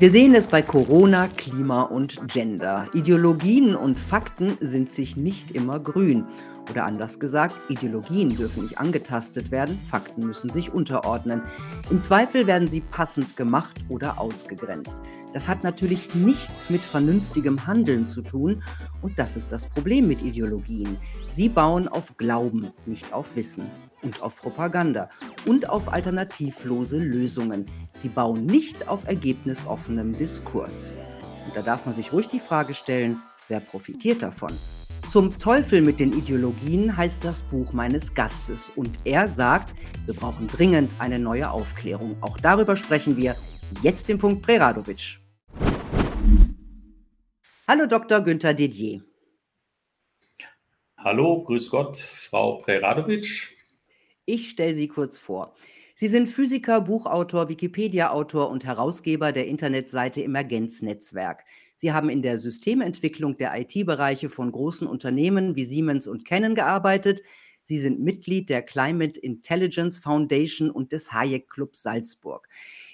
[0.00, 2.86] Wir sehen es bei Corona, Klima und Gender.
[2.94, 6.24] Ideologien und Fakten sind sich nicht immer grün.
[6.70, 11.42] Oder anders gesagt, Ideologien dürfen nicht angetastet werden, Fakten müssen sich unterordnen.
[11.90, 15.02] Im Zweifel werden sie passend gemacht oder ausgegrenzt.
[15.32, 18.62] Das hat natürlich nichts mit vernünftigem Handeln zu tun
[19.02, 20.96] und das ist das Problem mit Ideologien.
[21.32, 23.64] Sie bauen auf Glauben, nicht auf Wissen
[24.02, 25.10] und auf Propaganda
[25.46, 27.66] und auf alternativlose Lösungen.
[27.92, 30.94] Sie bauen nicht auf ergebnisoffenem Diskurs.
[31.46, 33.16] Und da darf man sich ruhig die Frage stellen,
[33.48, 34.52] wer profitiert davon?
[35.08, 38.70] Zum Teufel mit den Ideologien heißt das Buch meines Gastes.
[38.76, 39.74] Und er sagt,
[40.04, 42.16] wir brauchen dringend eine neue Aufklärung.
[42.20, 43.34] Auch darüber sprechen wir
[43.80, 45.20] jetzt im Punkt Preradovic.
[47.66, 48.20] Hallo Dr.
[48.20, 49.02] Günther Didier.
[50.98, 53.57] Hallo, grüß Gott, Frau Preradovic.
[54.30, 55.54] Ich stelle Sie kurz vor.
[55.94, 61.44] Sie sind Physiker, Buchautor, Wikipedia-Autor und Herausgeber der Internetseite Emergenznetzwerk.
[61.76, 67.22] Sie haben in der Systementwicklung der IT-Bereiche von großen Unternehmen wie Siemens und Canon gearbeitet.
[67.62, 72.48] Sie sind Mitglied der Climate Intelligence Foundation und des Hayek Club Salzburg.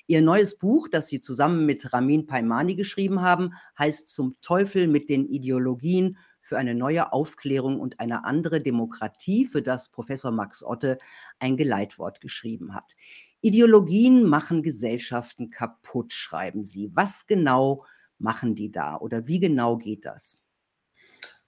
[0.07, 5.09] Ihr neues Buch, das Sie zusammen mit Ramin Paimani geschrieben haben, heißt Zum Teufel mit
[5.09, 10.99] den Ideologien für eine neue Aufklärung und eine andere Demokratie, für das Professor Max Otte
[11.39, 12.97] ein Geleitwort geschrieben hat.
[13.41, 16.91] Ideologien machen Gesellschaften kaputt, schreiben Sie.
[16.95, 17.87] Was genau
[18.19, 20.37] machen die da oder wie genau geht das?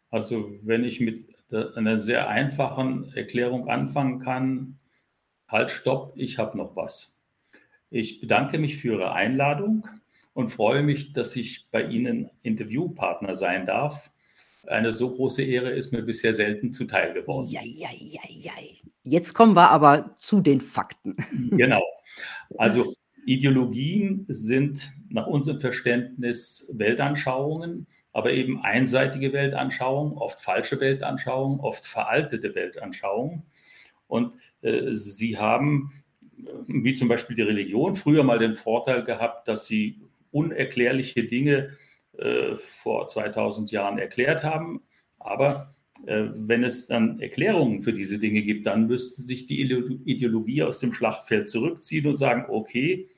[0.08, 4.78] Also wenn ich mit einer sehr einfachen Erklärung anfangen kann,
[5.46, 7.20] halt, stopp, ich habe noch was.
[7.90, 9.86] Ich bedanke mich für Ihre Einladung
[10.32, 14.10] und freue mich, dass ich bei Ihnen Interviewpartner sein darf
[14.68, 17.48] eine so große Ehre ist mir bisher selten zuteil geworden.
[17.48, 18.52] Ja, ja, ja, ja.
[19.02, 21.16] Jetzt kommen wir aber zu den Fakten.
[21.56, 21.82] Genau.
[22.58, 22.92] Also
[23.24, 32.54] Ideologien sind nach unserem Verständnis Weltanschauungen, aber eben einseitige Weltanschauungen, oft falsche Weltanschauungen, oft veraltete
[32.54, 33.42] Weltanschauungen.
[34.06, 35.92] Und äh, sie haben,
[36.66, 40.00] wie zum Beispiel die Religion, früher mal den Vorteil gehabt, dass sie
[40.30, 41.70] unerklärliche Dinge
[42.18, 44.82] äh, vor 2000 Jahren erklärt haben.
[45.18, 45.74] Aber
[46.06, 50.80] äh, wenn es dann Erklärungen für diese Dinge gibt, dann müsste sich die Ideologie aus
[50.80, 53.08] dem Schlachtfeld zurückziehen und sagen, okay,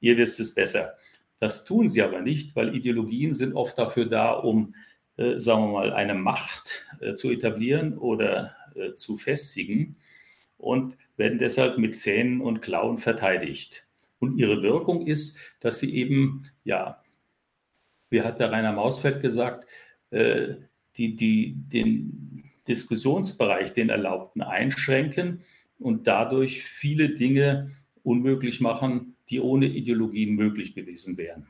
[0.00, 0.94] ihr wisst es besser.
[1.40, 4.74] Das tun sie aber nicht, weil Ideologien sind oft dafür da, um,
[5.16, 9.96] äh, sagen wir mal, eine Macht äh, zu etablieren oder äh, zu festigen
[10.56, 13.86] und werden deshalb mit Zähnen und Klauen verteidigt.
[14.18, 17.00] Und ihre Wirkung ist, dass sie eben ja
[18.10, 19.66] wie hat der Rainer Mausfeld gesagt,
[20.10, 20.54] äh,
[20.96, 25.40] die, die den Diskussionsbereich, den Erlaubten einschränken
[25.78, 27.70] und dadurch viele Dinge
[28.02, 31.46] unmöglich machen, die ohne Ideologien möglich gewesen wären.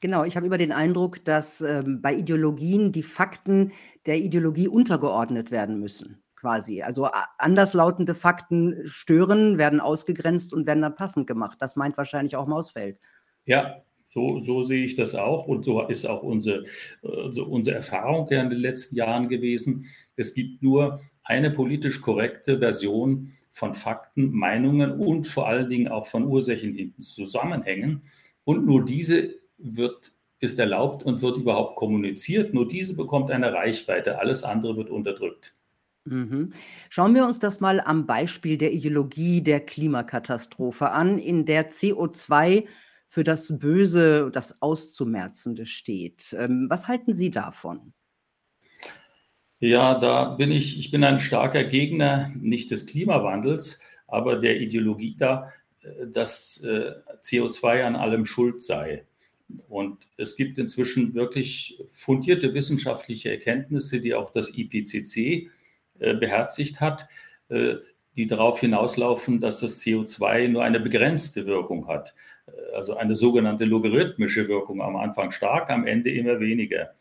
[0.00, 3.72] Genau, ich habe immer den Eindruck, dass ähm, bei Ideologien die Fakten
[4.04, 6.82] der Ideologie untergeordnet werden müssen, quasi.
[6.82, 7.08] Also
[7.38, 11.56] anderslautende Fakten stören, werden ausgegrenzt und werden dann passend gemacht.
[11.60, 12.98] Das meint wahrscheinlich auch Mausfeld.
[13.46, 13.82] Ja,
[14.16, 16.64] so, so sehe ich das auch und so ist auch unsere,
[17.02, 19.84] also unsere Erfahrung in den letzten Jahren gewesen.
[20.16, 26.06] Es gibt nur eine politisch korrekte Version von Fakten, Meinungen und vor allen Dingen auch
[26.06, 28.02] von ursächlichen Zusammenhängen.
[28.44, 32.54] Und nur diese wird, ist erlaubt und wird überhaupt kommuniziert.
[32.54, 34.18] Nur diese bekommt eine Reichweite.
[34.18, 35.54] Alles andere wird unterdrückt.
[36.06, 36.54] Mhm.
[36.88, 42.64] Schauen wir uns das mal am Beispiel der Ideologie der Klimakatastrophe an, in der CO2
[43.06, 46.36] für das Böse, das Auszumerzende steht.
[46.38, 47.92] Ähm, was halten Sie davon?
[49.58, 55.16] Ja, da bin ich, ich bin ein starker Gegner nicht des Klimawandels, aber der Ideologie
[55.18, 55.50] da,
[55.82, 59.06] äh, dass äh, CO2 an allem schuld sei.
[59.68, 65.50] Und es gibt inzwischen wirklich fundierte wissenschaftliche Erkenntnisse, die auch das IPCC
[65.98, 67.08] äh, beherzigt hat,
[68.16, 72.12] die darauf hinauslaufen, dass das CO2 nur eine begrenzte Wirkung hat
[72.76, 76.94] also eine sogenannte logarithmische Wirkung am Anfang stark, am Ende immer weniger.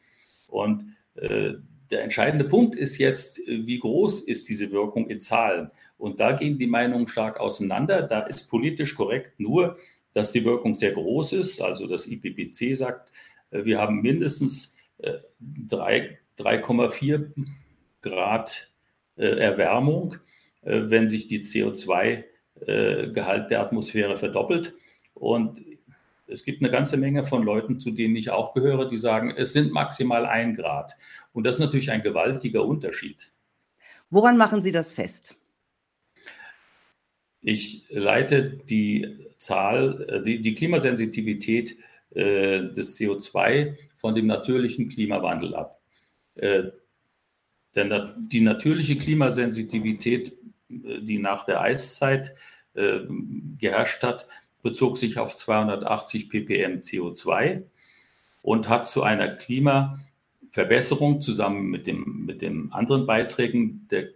[0.47, 1.55] Und äh,
[1.91, 5.69] der entscheidende Punkt ist jetzt, wie groß ist diese Wirkung in Zahlen?
[5.97, 8.01] Und da gehen die Meinungen stark auseinander.
[8.01, 9.77] Da ist politisch korrekt nur,
[10.13, 11.61] dass die Wirkung sehr groß ist.
[11.61, 13.11] Also das IPPC sagt,
[13.51, 17.25] äh, wir haben mindestens 3,4 äh,
[18.01, 18.71] Grad
[19.17, 20.17] Erwärmung,
[20.61, 24.75] wenn sich die CO2-Gehalt der Atmosphäre verdoppelt.
[25.13, 25.64] Und
[26.27, 29.53] es gibt eine ganze Menge von Leuten, zu denen ich auch gehöre, die sagen, es
[29.53, 30.95] sind maximal ein Grad.
[31.33, 33.31] Und das ist natürlich ein gewaltiger Unterschied.
[34.09, 35.37] Woran machen Sie das fest?
[37.41, 41.77] Ich leite die Zahl, äh, die, die Klimasensitivität
[42.11, 45.81] äh, des CO2 von dem natürlichen Klimawandel ab.
[46.35, 46.71] Äh,
[47.75, 50.33] denn die natürliche Klimasensitivität,
[50.69, 52.33] äh, die nach der Eiszeit
[52.73, 53.01] äh,
[53.57, 54.27] geherrscht hat,
[54.65, 57.61] bezog sich auf 280 ppm CO2
[58.41, 64.07] und hat zu einer Klimaverbesserung zusammen mit, dem, mit den anderen Beiträgen der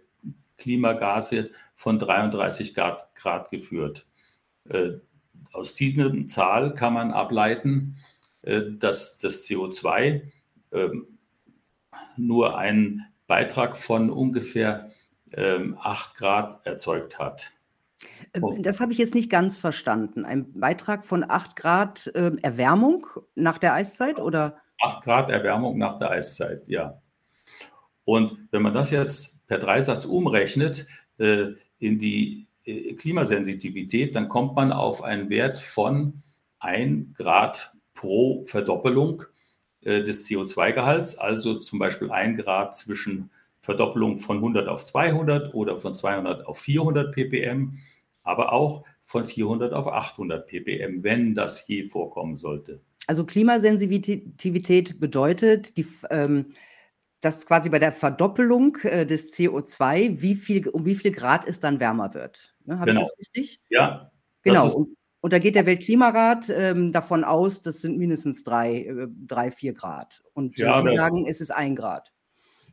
[0.58, 4.06] Klimagase von 33 Grad, Grad geführt.
[4.68, 4.94] Äh,
[5.52, 7.98] aus dieser Zahl kann man ableiten,
[8.42, 10.22] äh, dass das CO2
[10.72, 10.88] äh,
[12.16, 14.90] nur einen Beitrag von ungefähr
[15.32, 17.52] ähm, 8 Grad erzeugt hat.
[18.34, 20.24] Ähm, das habe ich jetzt nicht ganz verstanden.
[20.24, 24.56] Ein Beitrag von 8 Grad äh, Erwärmung nach der Eiszeit oder?
[24.80, 27.00] 8 Grad Erwärmung nach der Eiszeit, ja.
[28.04, 30.86] Und wenn man das jetzt per Dreisatz umrechnet
[31.18, 31.48] äh,
[31.78, 36.22] in die äh, Klimasensitivität, dann kommt man auf einen Wert von
[36.60, 39.24] 1 Grad pro Verdoppelung
[39.82, 45.78] äh, des CO2-Gehalts, also zum Beispiel 1 Grad zwischen Verdoppelung von 100 auf 200 oder
[45.78, 47.78] von 200 auf 400 ppm
[48.22, 52.80] aber auch von 400 auf 800 ppm, wenn das je vorkommen sollte.
[53.06, 56.52] Also Klimasensitivität bedeutet, die, ähm,
[57.20, 61.60] dass quasi bei der Verdoppelung äh, des CO2, wie viel, um wie viel Grad es
[61.60, 62.54] dann wärmer wird.
[62.64, 63.02] Ne, Habe genau.
[63.02, 63.60] ich das richtig?
[63.68, 64.12] Ja.
[64.42, 64.72] Genau.
[64.72, 69.50] Und, und, da geht der Weltklimarat ähm, davon aus, das sind mindestens drei, äh, drei
[69.50, 70.22] vier Grad.
[70.34, 72.12] Und ja, Sie sagen, es ist ein Grad.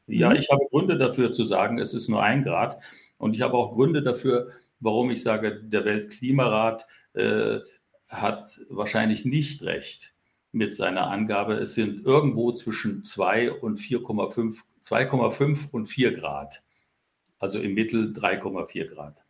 [0.07, 0.37] Ja, mhm.
[0.37, 2.79] ich habe Gründe dafür zu sagen, es ist nur ein Grad.
[3.17, 7.59] Und ich habe auch Gründe dafür, warum ich sage, der Weltklimarat äh,
[8.07, 10.13] hat wahrscheinlich nicht recht
[10.51, 16.63] mit seiner Angabe, es sind irgendwo zwischen 2 und 4,5, 2,5 und 4 Grad.
[17.39, 19.23] Also im Mittel 3,4 Grad.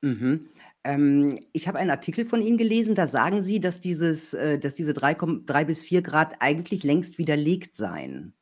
[0.00, 0.48] Mhm.
[0.84, 4.74] Ähm, ich habe einen Artikel von Ihnen gelesen, da sagen Sie, dass, dieses, äh, dass
[4.74, 5.16] diese 3,
[5.46, 8.34] 3 bis 4 Grad eigentlich längst widerlegt seien.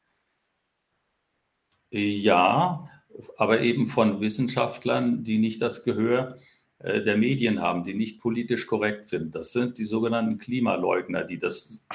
[1.90, 2.88] Ja,
[3.36, 6.38] aber eben von Wissenschaftlern, die nicht das Gehör
[6.78, 9.34] äh, der Medien haben, die nicht politisch korrekt sind.
[9.34, 11.86] Das sind die sogenannten Klimaleugner, die das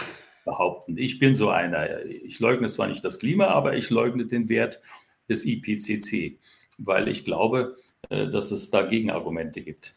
[0.46, 0.98] behaupten.
[0.98, 2.06] Ich bin so einer.
[2.06, 4.82] Ich leugne zwar nicht das Klima, aber ich leugne den Wert
[5.30, 6.40] des IPCC,
[6.78, 7.78] weil ich glaube,
[8.10, 9.96] äh, dass es da Gegenargumente gibt.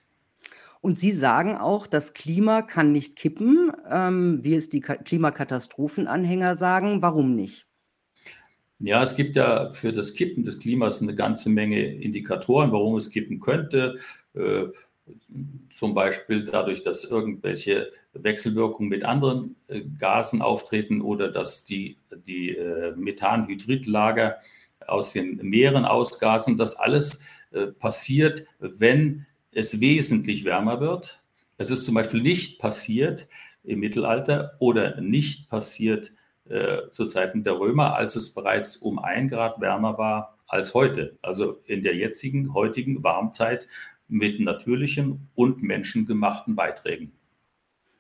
[0.81, 7.00] Und Sie sagen auch, das Klima kann nicht kippen, ähm, wie es die Klimakatastrophenanhänger sagen.
[7.00, 7.64] Warum nicht?
[8.81, 13.11] Ja, es gibt ja für das Kippen des Klimas eine ganze Menge Indikatoren, warum es
[13.11, 13.99] kippen könnte.
[14.35, 14.65] Äh,
[15.71, 22.50] zum Beispiel dadurch, dass irgendwelche Wechselwirkungen mit anderen äh, Gasen auftreten oder dass die, die
[22.50, 24.38] äh, Methanhydridlager
[24.87, 26.56] aus den Meeren ausgasen.
[26.56, 31.20] Das alles äh, passiert, wenn es wesentlich wärmer wird.
[31.59, 33.29] Es ist zum Beispiel nicht passiert
[33.62, 36.12] im Mittelalter oder nicht passiert
[36.49, 41.19] äh, zu Zeiten der Römer, als es bereits um ein Grad wärmer war als heute.
[41.23, 43.67] Also in der jetzigen, heutigen Warmzeit
[44.08, 47.12] mit natürlichen und menschengemachten Beiträgen.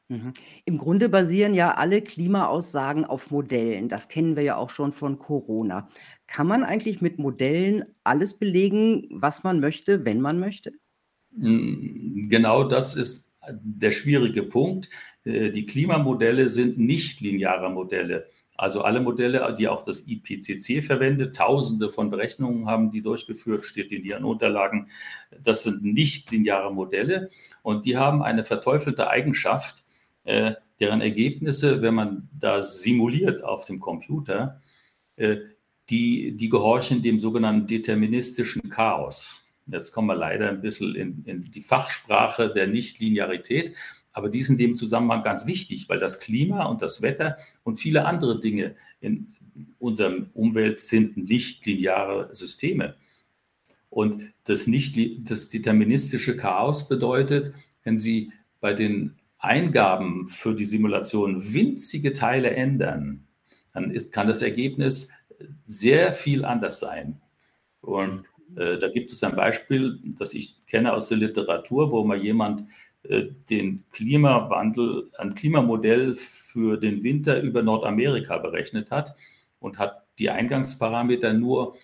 [0.08, 0.34] Mhm.
[0.66, 3.88] Im Grunde basieren ja alle Klimaaussagen auf Modellen.
[3.88, 5.88] Das kennen wir ja auch schon von Corona.
[6.26, 10.72] Kann man eigentlich mit Modellen alles belegen, was man möchte, wenn man möchte?
[11.34, 14.88] Hm, genau das ist der schwierige Punkt.
[15.24, 18.28] Äh, die Klimamodelle sind nicht lineare Modelle.
[18.56, 23.90] Also alle Modelle, die auch das IPCC verwendet, tausende von Berechnungen haben die durchgeführt, steht
[23.90, 24.90] in ihren Unterlagen.
[25.42, 27.30] Das sind nicht lineare Modelle
[27.62, 29.84] und die haben eine verteufelte Eigenschaft,
[30.22, 34.60] äh, deren Ergebnisse, wenn man da simuliert auf dem Computer,
[35.16, 35.38] äh,
[35.90, 39.48] die, die gehorchen dem sogenannten deterministischen Chaos.
[39.66, 43.74] Jetzt kommen wir leider ein bisschen in, in die Fachsprache der Nichtlinearität.
[44.14, 47.76] Aber die sind in dem Zusammenhang ganz wichtig, weil das Klima und das Wetter und
[47.76, 49.34] viele andere Dinge in
[49.78, 52.94] unserem Umwelt sind nicht lineare Systeme.
[53.90, 54.98] Und das, nicht,
[55.30, 57.52] das deterministische Chaos bedeutet,
[57.82, 63.26] wenn Sie bei den Eingaben für die Simulation winzige Teile ändern,
[63.72, 65.12] dann ist, kann das Ergebnis
[65.66, 67.20] sehr viel anders sein.
[67.80, 68.24] Und
[68.56, 72.64] äh, da gibt es ein Beispiel, das ich kenne aus der Literatur, wo mal jemand
[73.04, 79.14] den Klimawandel, ein Klimamodell für den Winter über Nordamerika berechnet hat
[79.58, 81.76] und hat die Eingangsparameter nur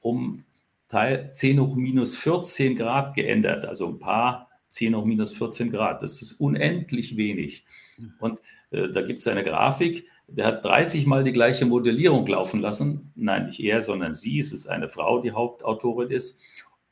[0.00, 0.44] um
[0.88, 6.02] Teil 10 hoch minus 14 Grad geändert, also ein paar 10 hoch minus 14 Grad.
[6.02, 7.64] Das ist unendlich wenig.
[8.20, 8.40] Und
[8.70, 13.12] äh, da gibt es eine Grafik, der hat 30 Mal die gleiche Modellierung laufen lassen.
[13.14, 14.38] Nein, nicht er, sondern sie.
[14.38, 16.40] Es ist eine Frau, die Hauptautorin ist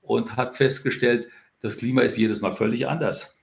[0.01, 1.29] und hat festgestellt,
[1.61, 3.39] das Klima ist jedes Mal völlig anders.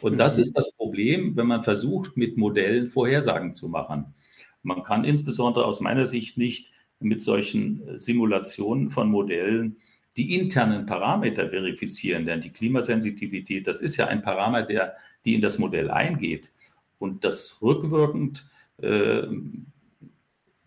[0.00, 0.18] Und mhm.
[0.18, 4.14] das ist das Problem, wenn man versucht, mit Modellen Vorhersagen zu machen.
[4.62, 9.76] Man kann insbesondere aus meiner Sicht nicht mit solchen Simulationen von Modellen
[10.16, 15.40] die internen Parameter verifizieren, denn die Klimasensitivität, das ist ja ein Parameter, der, die in
[15.40, 16.50] das Modell eingeht.
[16.98, 18.48] Und das rückwirkend
[18.78, 19.24] äh,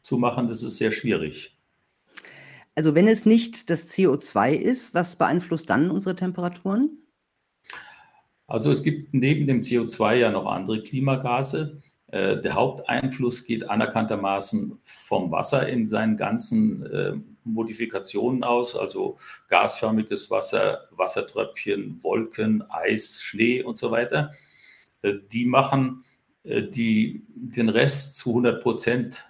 [0.01, 1.57] zu machen, das ist sehr schwierig.
[2.75, 6.99] Also wenn es nicht das CO2 ist, was beeinflusst dann unsere Temperaturen?
[8.49, 11.79] Also es gibt neben dem CO2 ja noch andere Klimagase.
[12.07, 17.13] Äh, der Haupteinfluss geht anerkanntermaßen vom Wasser in seinen ganzen äh,
[17.43, 24.31] Modifikationen aus, also gasförmiges Wasser, Wassertröpfchen, Wolken, Eis, Schnee und so weiter.
[25.03, 26.03] Äh, die machen
[26.45, 29.25] die, den Rest zu 100 Prozent,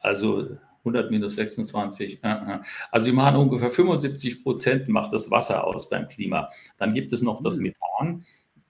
[0.00, 2.20] also 100 minus 26.
[2.22, 6.50] Also sie machen ungefähr 75 Prozent macht das Wasser aus beim Klima.
[6.78, 7.64] Dann gibt es noch das hm.
[7.64, 8.24] Methan,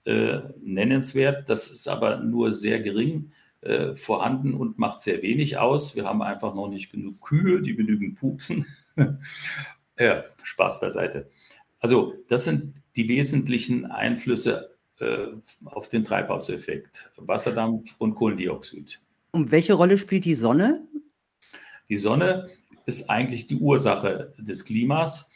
[0.05, 1.49] äh, nennenswert.
[1.49, 5.97] Das ist aber nur sehr gering äh, vorhanden und macht sehr wenig aus.
[5.97, 8.67] Wir haben einfach noch nicht genug Kühe, die genügend pupsen.
[9.99, 11.31] ja, Spaß beiseite.
[11.81, 15.27] Also das sind die wesentlichen Einflüsse äh,
[15.65, 17.11] auf den Treibhauseffekt.
[17.17, 19.01] Wasserdampf und Kohlendioxid.
[19.33, 20.87] Und welche Rolle spielt die Sonne?
[21.89, 22.49] Die Sonne
[22.87, 25.33] ist eigentlich die Ursache des Klimas.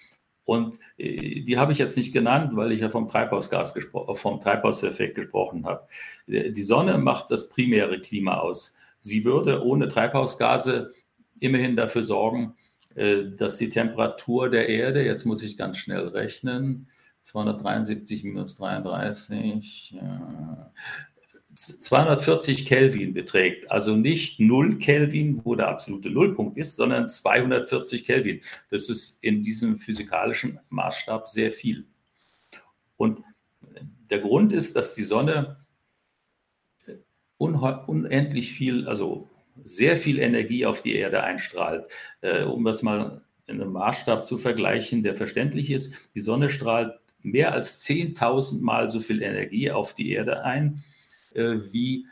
[0.48, 3.78] Und äh, die habe ich jetzt nicht genannt, weil ich ja vom Treibhausgas
[4.14, 5.86] vom Treibhauseffekt gesprochen habe.
[6.26, 8.74] Die Sonne macht das primäre Klima aus.
[9.00, 10.90] Sie würde ohne Treibhausgase
[11.38, 12.56] immerhin dafür sorgen,
[12.94, 16.88] äh, dass die Temperatur der Erde, jetzt muss ich ganz schnell rechnen,
[17.20, 19.98] 273 minus 33,
[21.58, 23.70] 240 Kelvin beträgt.
[23.70, 28.40] Also nicht 0 Kelvin, wo der absolute Nullpunkt ist, sondern 240 Kelvin.
[28.70, 31.86] Das ist in diesem physikalischen Maßstab sehr viel.
[32.96, 33.22] Und
[34.10, 35.64] der Grund ist, dass die Sonne
[37.38, 39.28] unendlich viel, also
[39.64, 41.90] sehr viel Energie auf die Erde einstrahlt.
[42.20, 46.92] Äh, um das mal in einem Maßstab zu vergleichen, der verständlich ist, die Sonne strahlt
[47.22, 50.97] mehr als 10.000 Mal so viel Energie auf die Erde ein, äh,
[51.72, 52.06] wie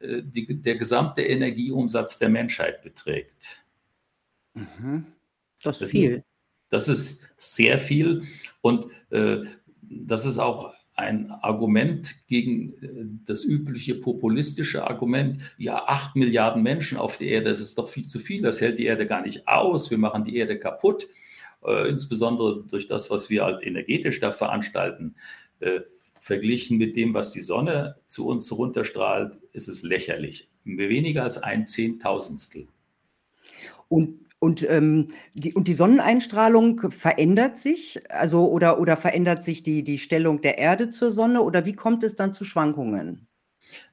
[0.00, 3.64] äh, die, der gesamte Energieumsatz der Menschheit beträgt.
[4.54, 5.06] Mhm.
[5.62, 6.10] Das ist das viel.
[6.10, 6.26] Ist,
[6.68, 8.24] das ist sehr viel
[8.60, 9.44] und äh,
[9.82, 16.98] das ist auch ein Argument gegen äh, das übliche populistische Argument, ja, acht Milliarden Menschen
[16.98, 19.48] auf der Erde, das ist doch viel zu viel, das hält die Erde gar nicht
[19.48, 21.06] aus, wir machen die Erde kaputt,
[21.64, 25.14] äh, insbesondere durch das, was wir halt energetisch da veranstalten.
[26.22, 30.48] Verglichen mit dem, was die Sonne zu uns runterstrahlt, ist es lächerlich.
[30.62, 32.68] Weniger als ein Zehntausendstel.
[33.88, 38.00] Und, und, ähm, die, und die Sonneneinstrahlung verändert sich?
[38.08, 41.42] Also, oder, oder verändert sich die, die Stellung der Erde zur Sonne?
[41.42, 43.26] Oder wie kommt es dann zu Schwankungen?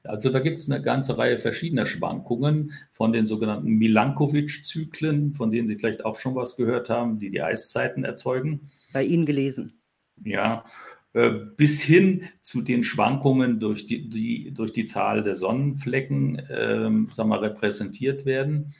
[0.04, 5.66] Also da gibt es eine ganze Reihe verschiedener Schwankungen von den sogenannten Milankovic-Zyklen, von denen
[5.66, 8.70] Sie vielleicht auch schon was gehört haben, die die Eiszeiten erzeugen.
[8.92, 9.80] Bei Ihnen gelesen.
[10.22, 10.64] Ja,
[11.12, 17.30] bis hin zu den Schwankungen durch die, die, durch die Zahl der Sonnenflecken ähm, sagen
[17.30, 18.74] wir, repräsentiert werden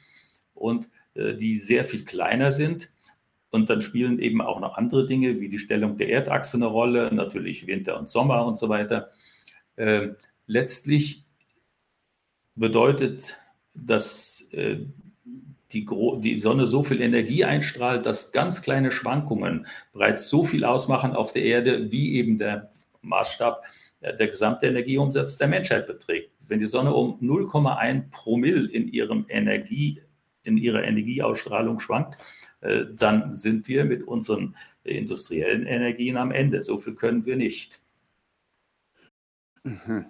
[0.53, 2.89] und äh, die sehr viel kleiner sind.
[3.49, 7.13] Und dann spielen eben auch noch andere Dinge wie die Stellung der Erdachse eine Rolle,
[7.13, 9.11] natürlich Winter und Sommer und so weiter.
[9.75, 10.11] Äh,
[10.47, 11.25] letztlich
[12.55, 13.35] bedeutet
[13.73, 14.85] dass äh,
[15.73, 15.87] die,
[16.19, 21.33] die Sonne so viel Energie einstrahlt, dass ganz kleine Schwankungen bereits so viel ausmachen auf
[21.33, 23.63] der Erde, wie eben der Maßstab
[24.01, 26.31] äh, der gesamte Energieumsatz der Menschheit beträgt.
[26.47, 30.01] Wenn die Sonne um 0,1 Promille in, ihrem Energie,
[30.43, 32.17] in ihrer Energieausstrahlung schwankt,
[32.61, 36.61] äh, dann sind wir mit unseren industriellen Energien am Ende.
[36.61, 37.80] So viel können wir nicht.
[39.63, 40.07] Mhm.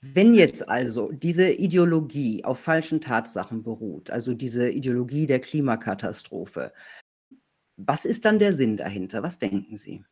[0.00, 6.72] Wenn jetzt also diese Ideologie auf falschen Tatsachen beruht, also diese Ideologie der Klimakatastrophe,
[7.76, 9.22] was ist dann der Sinn dahinter?
[9.22, 10.04] Was denken Sie?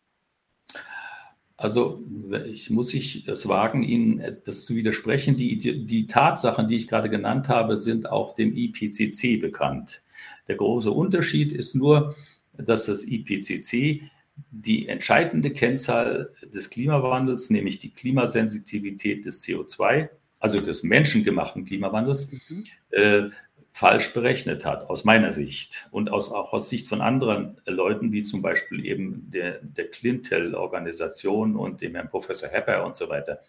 [1.57, 2.03] Also
[2.47, 5.37] ich muss ich es wagen, Ihnen das zu widersprechen.
[5.37, 10.03] Die, die Tatsachen, die ich gerade genannt habe, sind auch dem IPCC bekannt.
[10.49, 12.17] Der große Unterschied ist nur,
[12.55, 14.11] dass das IPCC
[14.51, 22.65] die entscheidende Kennzahl des Klimawandels, nämlich die Klimasensitivität des CO2, also des menschengemachten Klimawandels, mhm.
[22.91, 23.29] äh,
[23.73, 28.23] falsch berechnet hat, aus meiner Sicht und aus, auch aus Sicht von anderen Leuten, wie
[28.23, 33.41] zum Beispiel eben der, der Clintel-Organisation und dem Herrn Professor Hepper und so weiter.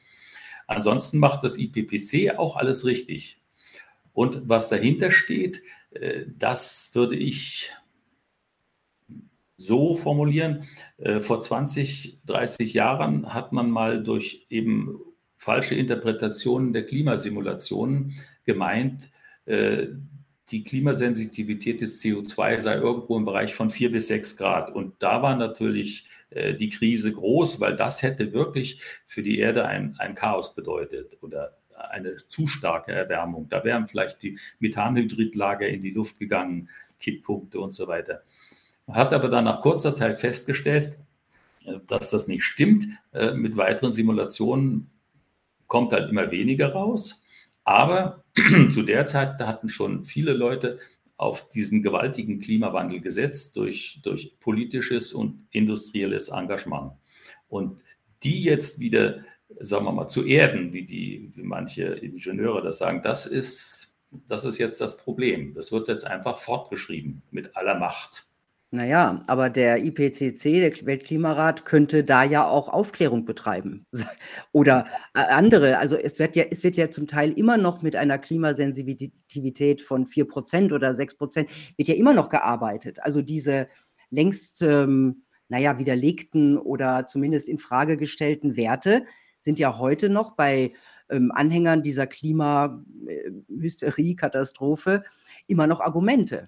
[0.68, 3.42] Ansonsten macht das IPPC auch alles richtig.
[4.14, 7.72] Und was dahinter steht, äh, das würde ich
[9.62, 10.64] so formulieren.
[10.98, 15.00] Äh, vor 20, 30 Jahren hat man mal durch eben
[15.38, 18.14] falsche Interpretationen der Klimasimulationen
[18.44, 19.10] gemeint,
[19.46, 19.88] äh,
[20.52, 24.70] die Klimasensitivität des CO2 sei irgendwo im Bereich von vier bis sechs Grad.
[24.70, 29.66] Und da war natürlich äh, die Krise groß, weil das hätte wirklich für die Erde
[29.66, 31.58] ein, ein Chaos bedeutet oder
[31.90, 33.50] eine zu starke Erwärmung.
[33.50, 38.22] Da wären vielleicht die Methanhydridlager in die Luft gegangen, Kipppunkte und so weiter.
[38.94, 40.98] Hat aber dann nach kurzer Zeit festgestellt,
[41.66, 42.86] äh, dass das nicht stimmt.
[43.14, 44.90] Äh, mit weiteren Simulationen
[45.68, 47.24] kommt halt immer weniger raus.
[47.64, 48.24] Aber
[48.72, 50.80] zu der Zeit hatten schon viele Leute
[51.18, 56.94] auf diesen gewaltigen Klimawandel gesetzt durch, durch politisches und industrielles Engagement.
[57.48, 57.80] Und
[58.24, 59.20] die jetzt wieder,
[59.60, 64.46] sagen wir mal, zu erden, wie, die, wie manche Ingenieure das sagen, das ist, das
[64.46, 65.54] ist jetzt das Problem.
[65.54, 68.26] Das wird jetzt einfach fortgeschrieben mit aller Macht.
[68.74, 73.86] Naja, aber der IPCC, der Weltklimarat, könnte da ja auch Aufklärung betreiben.
[74.54, 75.78] Oder andere.
[75.78, 80.06] Also es wird ja, es wird ja zum Teil immer noch mit einer Klimasensitivität von
[80.06, 83.04] 4% oder 6% wird ja immer noch gearbeitet.
[83.04, 83.68] Also diese
[84.10, 89.04] längst, ähm, naja, widerlegten oder zumindest in Frage gestellten Werte
[89.38, 90.72] sind ja heute noch bei
[91.10, 95.04] ähm, Anhängern dieser Klimahysterie, Katastrophe
[95.48, 96.48] immer noch Argumente.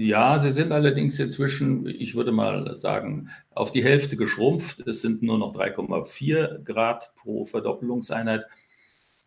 [0.00, 4.86] Ja, sie sind allerdings inzwischen, ich würde mal sagen, auf die Hälfte geschrumpft.
[4.86, 8.46] Es sind nur noch 3,4 Grad pro Verdoppelungseinheit.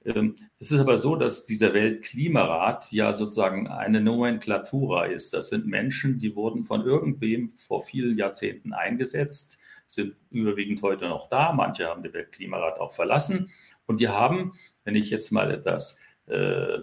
[0.06, 5.34] Ähm, es ist aber so, dass dieser Weltklimarat ja sozusagen eine Nomenklatura ist.
[5.34, 11.28] Das sind Menschen, die wurden von irgendwem vor vielen Jahrzehnten eingesetzt, sind überwiegend heute noch
[11.28, 11.52] da.
[11.52, 13.52] Manche haben den Weltklimarat auch verlassen.
[13.88, 14.54] Und die haben,
[14.86, 16.78] wenn ich jetzt mal etwas äh,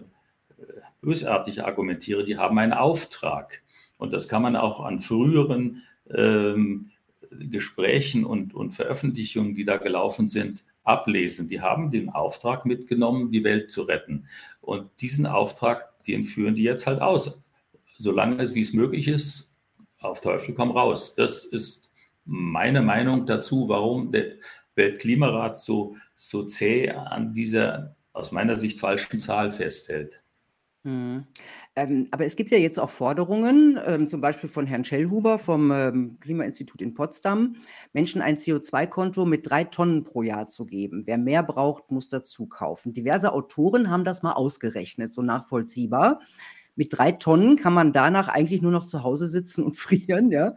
[1.01, 3.63] bösartig argumentiere, die haben einen Auftrag.
[3.99, 6.91] Und das kann man auch an früheren ähm,
[7.31, 11.49] Gesprächen und, und Veröffentlichungen, die da gelaufen sind, ablesen.
[11.49, 14.27] Die haben den Auftrag mitgenommen, die Welt zu retten.
[14.61, 17.43] Und diesen Auftrag, den führen die jetzt halt aus.
[17.99, 19.57] Solange es, wie es möglich ist,
[20.01, 21.15] auf Teufel komm raus.
[21.15, 21.91] Das ist
[22.25, 24.37] meine Meinung dazu, warum der
[24.75, 30.23] Weltklimarat so, so zäh an dieser aus meiner Sicht falschen Zahl festhält.
[30.85, 31.27] Mhm.
[31.75, 35.73] Ähm, aber es gibt ja jetzt auch Forderungen, ähm, zum Beispiel von Herrn Schellhuber vom
[35.73, 37.57] ähm, Klimainstitut in Potsdam,
[37.93, 41.03] Menschen ein CO2-Konto mit drei Tonnen pro Jahr zu geben.
[41.05, 42.93] Wer mehr braucht, muss dazu kaufen.
[42.93, 46.21] Diverse Autoren haben das mal ausgerechnet, so nachvollziehbar.
[46.77, 50.55] Mit drei Tonnen kann man danach eigentlich nur noch zu Hause sitzen und frieren, ja,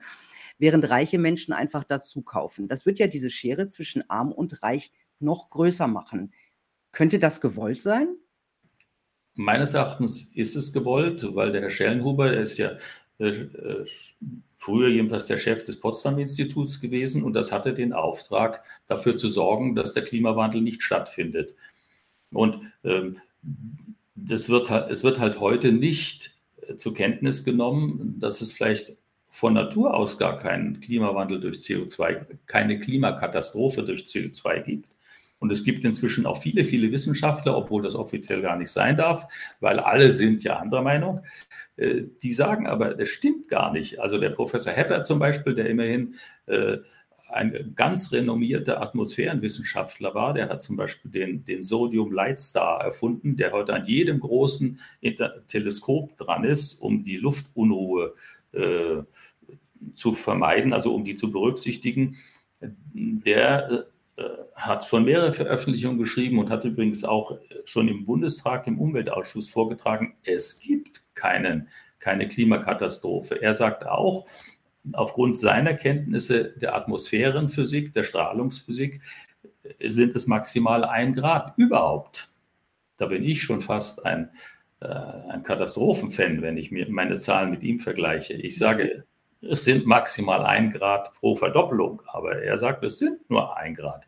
[0.59, 2.67] während reiche Menschen einfach dazu kaufen.
[2.67, 6.31] Das wird ja diese Schere zwischen arm und reich noch größer machen.
[6.91, 8.09] Könnte das gewollt sein?
[9.35, 12.71] Meines Erachtens ist es gewollt, weil der Herr Schellenhuber, der ist ja
[13.19, 13.85] äh, äh,
[14.57, 19.75] früher jedenfalls der Chef des Potsdam-Instituts gewesen und das hatte den Auftrag, dafür zu sorgen,
[19.75, 21.55] dass der Klimawandel nicht stattfindet.
[22.31, 23.17] Und ähm,
[24.15, 26.35] das wird, es wird halt heute nicht
[26.67, 28.97] äh, zur Kenntnis genommen, dass es vielleicht
[29.29, 34.89] von Natur aus gar keinen Klimawandel durch CO2, keine Klimakatastrophe durch CO2 gibt,
[35.41, 39.27] und es gibt inzwischen auch viele, viele Wissenschaftler, obwohl das offiziell gar nicht sein darf,
[39.59, 41.21] weil alle sind ja anderer Meinung.
[41.77, 43.99] Äh, die sagen aber, das stimmt gar nicht.
[43.99, 46.13] Also der Professor Hepper zum Beispiel, der immerhin
[46.45, 46.77] äh,
[47.27, 53.35] ein ganz renommierter Atmosphärenwissenschaftler war, der hat zum Beispiel den, den Sodium Light Star erfunden,
[53.35, 54.79] der heute an jedem großen
[55.47, 58.13] Teleskop dran ist, um die Luftunruhe
[58.51, 59.01] äh,
[59.95, 62.17] zu vermeiden, also um die zu berücksichtigen.
[62.61, 63.83] Der äh,
[64.61, 70.15] hat schon mehrere Veröffentlichungen geschrieben und hat übrigens auch schon im Bundestag im Umweltausschuss vorgetragen,
[70.23, 71.67] es gibt keinen,
[71.99, 73.41] keine Klimakatastrophe.
[73.41, 74.27] Er sagt auch,
[74.93, 79.01] aufgrund seiner Kenntnisse der Atmosphärenphysik, der Strahlungsphysik,
[79.83, 82.29] sind es maximal ein Grad überhaupt.
[82.97, 84.29] Da bin ich schon fast ein,
[84.79, 88.33] äh, ein Katastrophenfan, wenn ich mir meine Zahlen mit ihm vergleiche.
[88.33, 89.05] Ich sage,
[89.41, 94.07] es sind maximal ein Grad pro Verdoppelung, aber er sagt, es sind nur ein Grad.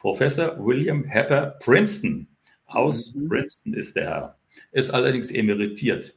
[0.00, 2.26] Professor William Hepper Princeton
[2.66, 3.28] aus mhm.
[3.28, 4.38] Princeton ist der Herr,
[4.72, 6.16] ist allerdings emeritiert.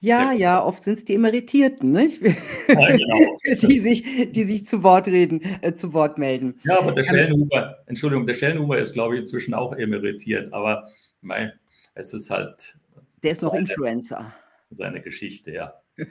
[0.00, 2.22] Ja, ja, oft sind es die Emeritierten, nicht?
[2.22, 3.36] Ja, genau.
[3.68, 6.60] die, sich, die sich zu Wort reden, äh, zu Wort melden.
[6.62, 10.88] Ja, aber der ähm, Schellenhuber, Entschuldigung, der Schellenhuber ist, glaube ich, inzwischen auch emeritiert, aber
[11.20, 11.52] mein,
[11.94, 12.78] es ist halt.
[13.24, 14.32] Der ist noch seine, Influencer.
[14.70, 15.74] Seine Geschichte, ja.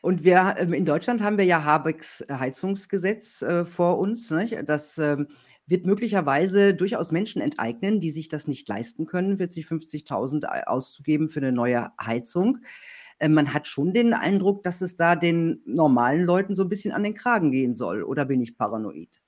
[0.00, 4.30] Und wir ähm, in Deutschland haben wir ja Habecks Heizungsgesetz äh, vor uns.
[4.30, 4.56] Nicht?
[4.64, 5.28] Das ähm,
[5.66, 11.40] wird möglicherweise durchaus Menschen enteignen, die sich das nicht leisten können, 40, 50.000 auszugeben für
[11.40, 12.58] eine neue Heizung.
[13.18, 16.92] Äh, man hat schon den Eindruck, dass es da den normalen Leuten so ein bisschen
[16.92, 18.02] an den Kragen gehen soll.
[18.02, 19.20] Oder bin ich paranoid?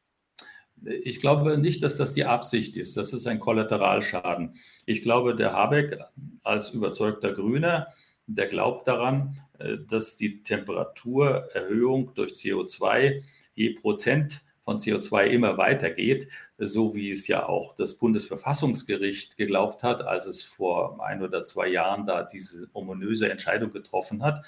[0.85, 2.97] ich glaube nicht, dass das die Absicht ist.
[2.97, 4.57] Das ist ein Kollateralschaden.
[4.85, 5.99] Ich glaube, der Habeck
[6.43, 7.89] als überzeugter Grüner,
[8.27, 13.23] der glaubt daran, äh, dass die Temperaturerhöhung durch CO2
[13.55, 16.27] je Prozent von CO2 immer weitergeht,
[16.59, 21.69] so wie es ja auch das Bundesverfassungsgericht geglaubt hat, als es vor ein oder zwei
[21.69, 24.45] Jahren da diese ominöse Entscheidung getroffen hat.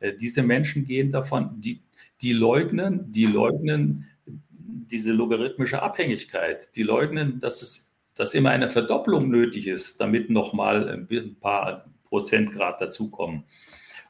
[0.00, 1.82] Äh, diese Menschen gehen davon, die,
[2.22, 9.30] die leugnen, die leugnen diese logarithmische Abhängigkeit, die leugnen, dass es dass immer eine Verdopplung
[9.30, 13.44] nötig ist, damit nochmal ein paar Prozentgrad dazukommen.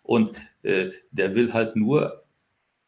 [0.03, 2.25] Und äh, der will halt nur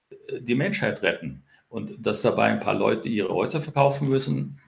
[0.09, 1.43] äh, die Menschheit retten.
[1.71, 4.59] Und dass dabei ein paar Leute ihre Häuser verkaufen müssen,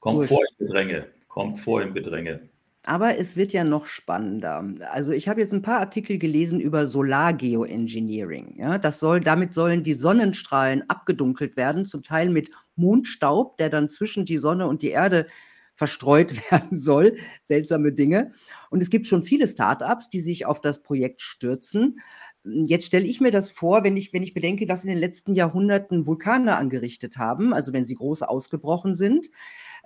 [0.00, 0.28] kommt Gut.
[0.28, 1.06] vor im Gedränge.
[1.28, 2.48] Kommt vor im Gedränge.
[2.86, 4.64] Aber es wird ja noch spannender.
[4.90, 8.54] Also ich habe jetzt ein paar Artikel gelesen über Solargeoengineering.
[8.56, 13.90] Ja, das soll, damit sollen die Sonnenstrahlen abgedunkelt werden, zum Teil mit Mondstaub, der dann
[13.90, 15.26] zwischen die Sonne und die Erde
[15.74, 17.16] verstreut werden soll.
[17.42, 18.32] Seltsame Dinge.
[18.70, 21.98] Und es gibt schon viele Startups, die sich auf das Projekt stürzen.
[22.46, 25.34] Jetzt stelle ich mir das vor, wenn ich, wenn ich bedenke, was in den letzten
[25.34, 29.30] Jahrhunderten Vulkane angerichtet haben, also wenn sie groß ausgebrochen sind,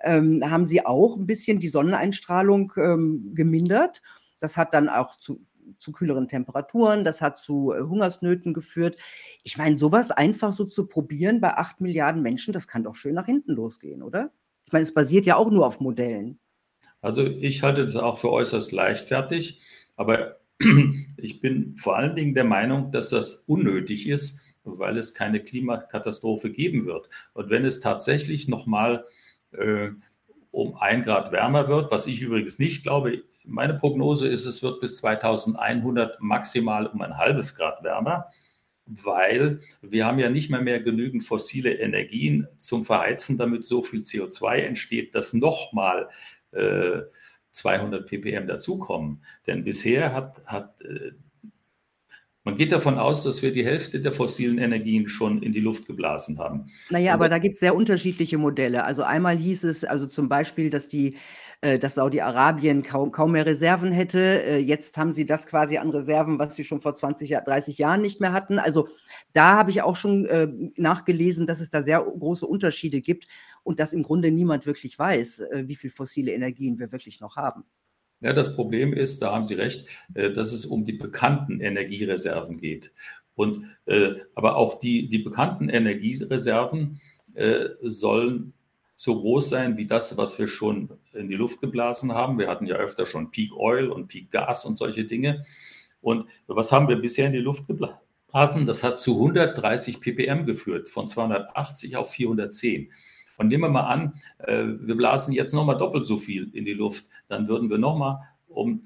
[0.03, 4.01] ähm, haben sie auch ein bisschen die Sonneneinstrahlung ähm, gemindert.
[4.39, 5.41] Das hat dann auch zu,
[5.79, 8.97] zu kühleren Temperaturen, das hat zu äh, Hungersnöten geführt.
[9.43, 13.15] Ich meine, sowas einfach so zu probieren bei acht Milliarden Menschen, das kann doch schön
[13.15, 14.31] nach hinten losgehen, oder?
[14.65, 16.39] Ich meine, es basiert ja auch nur auf Modellen.
[17.01, 19.61] Also ich halte es auch für äußerst leichtfertig,
[19.95, 20.40] aber
[21.17, 26.51] ich bin vor allen Dingen der Meinung, dass das unnötig ist, weil es keine Klimakatastrophe
[26.51, 27.09] geben wird.
[27.33, 29.05] Und wenn es tatsächlich nochmal
[29.51, 29.89] äh,
[30.51, 34.81] um ein Grad wärmer wird, was ich übrigens nicht glaube, meine Prognose ist, es wird
[34.81, 38.27] bis 2100 maximal um ein halbes Grad wärmer,
[38.85, 44.01] weil wir haben ja nicht mehr mehr genügend fossile Energien zum Verheizen, damit so viel
[44.01, 46.09] CO2 entsteht, dass nochmal
[46.51, 47.01] äh,
[47.51, 49.23] 200 ppm dazukommen.
[49.47, 51.11] Denn bisher hat, hat äh,
[52.43, 55.85] man geht davon aus, dass wir die Hälfte der fossilen Energien schon in die Luft
[55.85, 56.71] geblasen haben.
[56.89, 58.83] Naja, aber da gibt es sehr unterschiedliche Modelle.
[58.83, 61.17] Also einmal hieß es, also zum Beispiel, dass die,
[61.61, 64.43] dass Saudi-Arabien kaum, kaum mehr Reserven hätte.
[64.43, 68.01] Äh, jetzt haben sie das quasi an Reserven, was sie schon vor 20, 30 Jahren
[68.01, 68.57] nicht mehr hatten.
[68.57, 68.89] Also
[69.33, 73.27] da habe ich auch schon äh, nachgelesen, dass es da sehr große Unterschiede gibt
[73.63, 77.35] und dass im Grunde niemand wirklich weiß, äh, wie viel fossile Energien wir wirklich noch
[77.35, 77.63] haben.
[78.21, 82.57] Ja, das Problem ist, da haben Sie recht, äh, dass es um die bekannten Energiereserven
[82.57, 82.91] geht.
[83.35, 86.99] Und, äh, aber auch die, die bekannten Energiereserven
[87.33, 88.53] äh, sollen
[89.01, 92.37] so groß sein wie das, was wir schon in die Luft geblasen haben.
[92.37, 95.43] Wir hatten ja öfter schon Peak Oil und Peak Gas und solche Dinge.
[96.01, 98.67] Und was haben wir bisher in die Luft geblasen?
[98.67, 102.91] Das hat zu 130 ppm geführt, von 280 auf 410.
[103.37, 106.75] Und nehmen wir mal an, äh, wir blasen jetzt nochmal doppelt so viel in die
[106.75, 108.83] Luft, dann würden wir nochmal um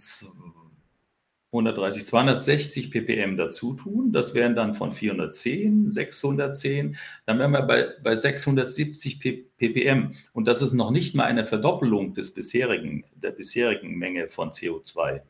[1.56, 4.12] 130, 260 ppm dazu tun.
[4.12, 9.20] Das wären dann von 410, 610, dann wären wir bei, bei 670
[9.58, 10.12] ppm.
[10.34, 15.22] Und das ist noch nicht mal eine Verdoppelung des bisherigen, der bisherigen Menge von CO2.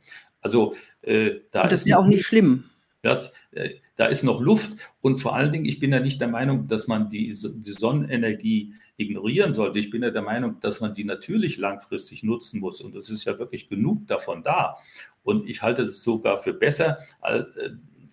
[0.41, 2.65] Also äh, da Und das ist ja auch nicht schlimm.
[3.05, 6.27] Das, äh, da ist noch Luft und vor allen Dingen, ich bin ja nicht der
[6.27, 9.77] Meinung, dass man die, die Sonnenenergie ignorieren sollte.
[9.77, 13.25] Ich bin ja der Meinung, dass man die natürlich langfristig nutzen muss und es ist
[13.25, 14.77] ja wirklich genug davon da.
[15.21, 17.43] Und ich halte es sogar für besser, äh,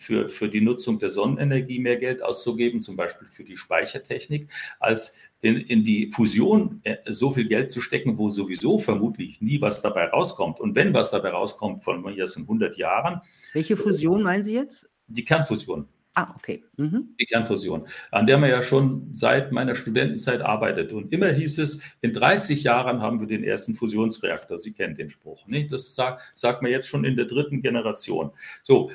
[0.03, 5.17] für, für die Nutzung der Sonnenenergie mehr Geld auszugeben, zum Beispiel für die Speichertechnik, als
[5.41, 9.83] in, in die Fusion äh, so viel Geld zu stecken, wo sowieso vermutlich nie was
[9.83, 10.61] dabei rauskommt.
[10.61, 13.21] Und wenn was dabei rauskommt, von mir aus in 100 Jahren.
[13.53, 14.89] Welche Fusion meinen Sie jetzt?
[15.07, 15.87] Die Kernfusion.
[16.15, 16.63] Ah, okay.
[16.77, 17.15] Mhm.
[17.19, 20.93] Die Kernfusion, an der man ja schon seit meiner Studentenzeit arbeitet.
[20.93, 24.59] Und immer hieß es, in 30 Jahren haben wir den ersten Fusionsreaktor.
[24.59, 25.73] Sie kennen den Spruch, nicht?
[25.73, 28.33] Das sagt, sagt man jetzt schon in der dritten Generation.
[28.63, 28.91] So.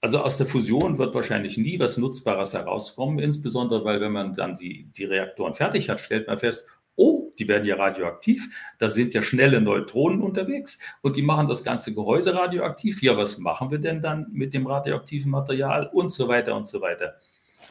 [0.00, 4.54] Also aus der Fusion wird wahrscheinlich nie was Nutzbares herauskommen, insbesondere weil wenn man dann
[4.54, 9.14] die, die Reaktoren fertig hat, stellt man fest, oh, die werden ja radioaktiv, da sind
[9.14, 13.02] ja schnelle Neutronen unterwegs und die machen das ganze Gehäuse radioaktiv.
[13.02, 16.80] Ja, was machen wir denn dann mit dem radioaktiven Material und so weiter und so
[16.80, 17.16] weiter.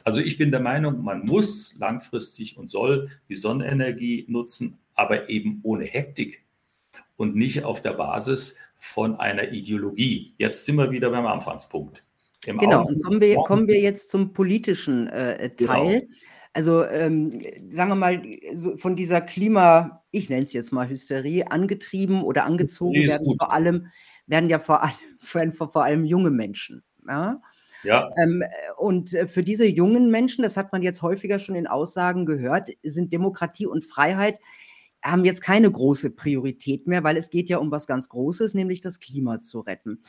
[0.04, 5.60] Also ich bin der Meinung, man muss langfristig und soll die Sonnenenergie nutzen, aber eben
[5.62, 6.44] ohne Hektik
[7.16, 10.32] und nicht auf der Basis von einer Ideologie.
[10.38, 12.04] Jetzt sind wir wieder beim Anfangspunkt.
[12.48, 16.00] Im genau, und kommen wir, kommen wir jetzt zum politischen äh, Teil.
[16.00, 16.12] Genau.
[16.52, 17.30] Also ähm,
[17.68, 18.22] sagen wir mal,
[18.54, 23.52] so von dieser Klima, ich nenne es jetzt mal Hysterie, angetrieben oder angezogen werden vor
[23.52, 23.86] allem,
[24.26, 26.82] werden ja vor allem, vor, vor allem junge Menschen.
[27.06, 27.40] Ja?
[27.84, 28.10] Ja.
[28.20, 28.42] Ähm,
[28.76, 32.70] und äh, für diese jungen Menschen, das hat man jetzt häufiger schon in Aussagen gehört,
[32.82, 34.40] sind Demokratie und Freiheit
[35.02, 38.80] haben jetzt keine große Priorität mehr, weil es geht ja um was ganz Großes, nämlich
[38.80, 40.00] das Klima zu retten.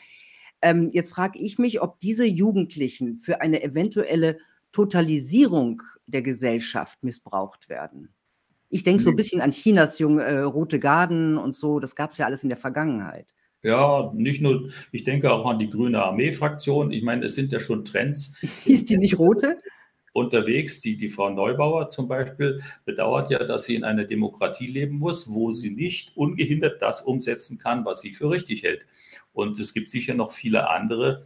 [0.61, 4.37] Ähm, jetzt frage ich mich, ob diese Jugendlichen für eine eventuelle
[4.71, 8.13] Totalisierung der Gesellschaft missbraucht werden.
[8.69, 12.11] Ich denke so ein bisschen an Chinas junge, äh, Rote Garden und so, das gab
[12.11, 13.33] es ja alles in der Vergangenheit.
[13.61, 16.91] Ja, nicht nur, ich denke auch an die Grüne Armee-Fraktion.
[16.91, 18.37] Ich meine, es sind ja schon Trends.
[18.63, 19.57] Hieß die nicht rote?
[20.13, 24.97] Unterwegs, die, die Frau Neubauer zum Beispiel bedauert ja, dass sie in einer Demokratie leben
[24.97, 28.85] muss, wo sie nicht ungehindert das umsetzen kann, was sie für richtig hält.
[29.33, 31.23] Und es gibt sicher noch viele andere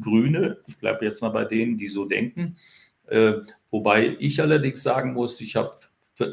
[0.00, 2.56] Grüne, ich bleibe jetzt mal bei denen, die so denken.
[3.06, 3.34] Äh,
[3.70, 5.76] wobei ich allerdings sagen muss, ich habe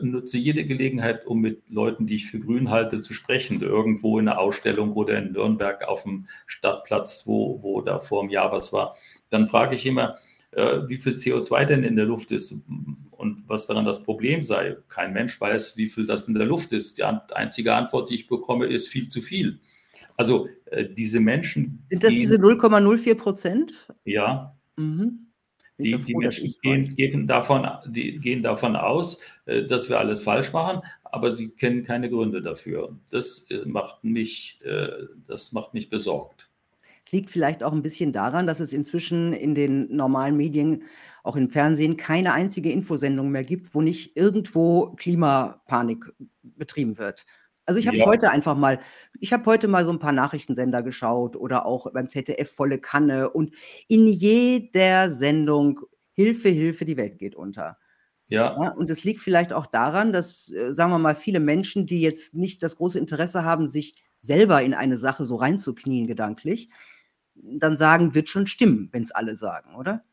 [0.02, 3.62] nutze jede Gelegenheit, um mit Leuten, die ich für grün halte, zu sprechen.
[3.62, 8.30] Irgendwo in einer Ausstellung oder in Nürnberg auf dem Stadtplatz, wo, wo da vor einem
[8.30, 8.96] Jahr was war.
[9.30, 10.18] Dann frage ich immer,
[10.56, 12.64] wie viel CO2 denn in der Luft ist
[13.24, 14.76] und was daran das Problem sei.
[14.90, 16.98] Kein Mensch weiß, wie viel das in der Luft ist.
[16.98, 19.60] Die einzige Antwort, die ich bekomme, ist viel zu viel.
[20.18, 21.86] Also äh, diese Menschen.
[21.90, 23.88] Sind das die, diese 0,04 Prozent?
[24.04, 24.58] Ja.
[24.76, 25.28] Mhm.
[25.80, 30.22] Die, froh, die Menschen gehen, gehen, davon, die gehen davon aus, äh, dass wir alles
[30.22, 33.00] falsch machen, aber sie kennen keine Gründe dafür.
[33.10, 34.88] Das äh, macht mich, äh,
[35.28, 36.50] das macht mich besorgt.
[37.14, 40.84] Liegt vielleicht auch ein bisschen daran, dass es inzwischen in den normalen Medien,
[41.24, 47.26] auch im Fernsehen, keine einzige Infosendung mehr gibt, wo nicht irgendwo Klimapanik betrieben wird.
[47.66, 48.08] Also ich habe es ja.
[48.08, 48.80] heute einfach mal,
[49.22, 53.30] ich habe heute mal so ein paar Nachrichtensender geschaut oder auch beim ZDF volle Kanne
[53.30, 53.54] und
[53.88, 55.80] in jeder Sendung
[56.12, 57.78] Hilfe, Hilfe, die Welt geht unter.
[58.28, 58.56] Ja.
[58.60, 62.02] ja und es liegt vielleicht auch daran, dass, äh, sagen wir mal, viele Menschen, die
[62.02, 66.70] jetzt nicht das große Interesse haben, sich selber in eine Sache so reinzuknien gedanklich,
[67.60, 70.04] dann sagen, wird schon stimmen, wenn es alle sagen, oder?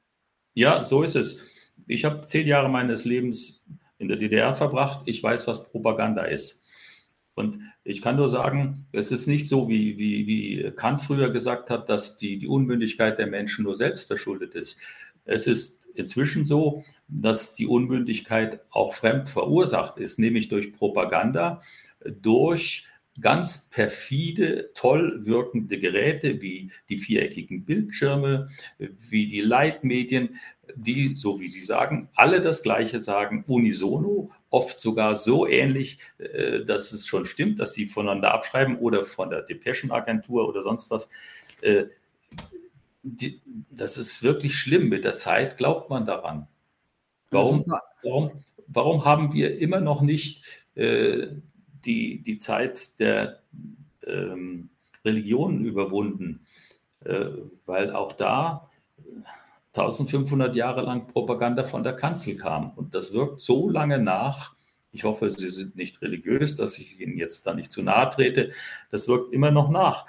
[0.54, 1.44] Ja, so ist es.
[1.86, 5.02] Ich habe zehn Jahre meines Lebens in der DDR verbracht.
[5.06, 6.66] Ich weiß, was Propaganda ist.
[7.34, 11.70] Und ich kann nur sagen, es ist nicht so, wie, wie, wie Kant früher gesagt
[11.70, 14.78] hat, dass die, die Unmündigkeit der Menschen nur selbst verschuldet ist.
[15.24, 21.62] Es ist inzwischen so, dass die Unmündigkeit auch fremd verursacht ist, nämlich durch Propaganda,
[22.04, 22.84] durch
[23.20, 30.38] ganz perfide, toll wirkende Geräte wie die viereckigen Bildschirme, wie die Leitmedien,
[30.74, 36.64] die, so wie Sie sagen, alle das Gleiche sagen, unisono, oft sogar so ähnlich, äh,
[36.64, 41.08] dass es schon stimmt, dass sie voneinander abschreiben oder von der Depeschenagentur oder sonst was.
[41.62, 41.84] Äh,
[43.02, 44.88] das ist wirklich schlimm.
[44.88, 46.48] Mit der Zeit glaubt man daran.
[47.30, 47.64] Warum,
[48.02, 51.28] warum, warum haben wir immer noch nicht äh,
[51.84, 53.40] die, die Zeit der
[54.06, 54.70] ähm,
[55.04, 56.46] Religionen überwunden,
[57.04, 57.26] äh,
[57.66, 58.70] weil auch da
[59.74, 62.72] 1500 Jahre lang Propaganda von der Kanzel kam.
[62.72, 64.54] Und das wirkt so lange nach.
[64.92, 68.50] Ich hoffe, Sie sind nicht religiös, dass ich Ihnen jetzt da nicht zu nahe trete.
[68.90, 70.06] Das wirkt immer noch nach.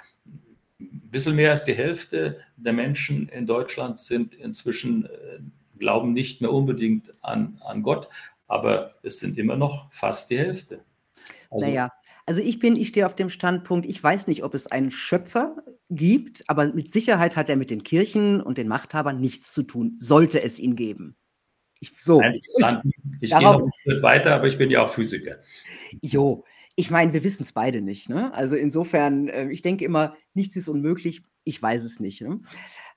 [0.79, 5.39] Ein bisschen mehr als die Hälfte der Menschen in Deutschland sind inzwischen, äh,
[5.77, 8.09] glauben nicht mehr unbedingt an, an Gott,
[8.47, 10.83] aber es sind immer noch fast die Hälfte.
[11.51, 11.91] Also, naja,
[12.25, 15.57] also ich bin, ich stehe auf dem Standpunkt, ich weiß nicht, ob es einen Schöpfer
[15.89, 19.95] gibt, aber mit Sicherheit hat er mit den Kirchen und den Machthabern nichts zu tun,
[19.99, 21.17] sollte es ihn geben.
[21.81, 22.21] Ich, so.
[22.21, 22.35] Nein,
[23.19, 25.37] ich gehe noch einen Schritt weiter, aber ich bin ja auch Physiker.
[26.01, 28.07] Jo, ich meine, wir wissen es beide nicht.
[28.07, 28.33] Ne?
[28.33, 31.23] Also insofern, äh, ich denke immer, nichts ist unmöglich.
[31.43, 32.21] Ich weiß es nicht.
[32.21, 32.39] Ne?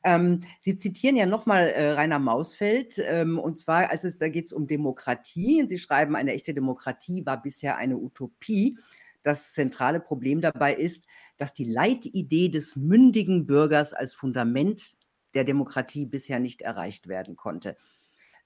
[0.03, 4.47] Ähm, Sie zitieren ja nochmal äh, Rainer Mausfeld, ähm, und zwar, als es da geht
[4.47, 5.65] es um Demokratie.
[5.67, 8.79] Sie schreiben, eine echte Demokratie war bisher eine Utopie.
[9.23, 11.07] Das zentrale Problem dabei ist,
[11.39, 14.99] dass die Leitidee des mündigen Bürgers als Fundament
[15.33, 17.77] der Demokratie bisher nicht erreicht werden konnte.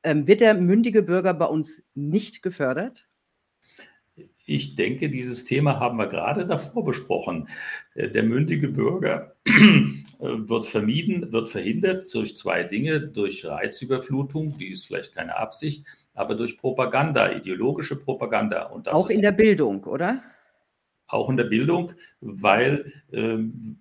[0.04, 3.07] Ähm, wird der mündige Bürger bei uns nicht gefördert?
[4.48, 7.48] Ich denke, dieses Thema haben wir gerade davor besprochen.
[7.94, 9.52] Äh, der mündige Bürger äh,
[10.18, 16.34] wird vermieden, wird verhindert durch zwei Dinge, durch Reizüberflutung, die ist vielleicht keine Absicht, aber
[16.34, 18.70] durch Propaganda, ideologische Propaganda.
[18.92, 20.22] Auch in der Bildung, oder?
[21.08, 23.78] auch in der Bildung, weil ähm,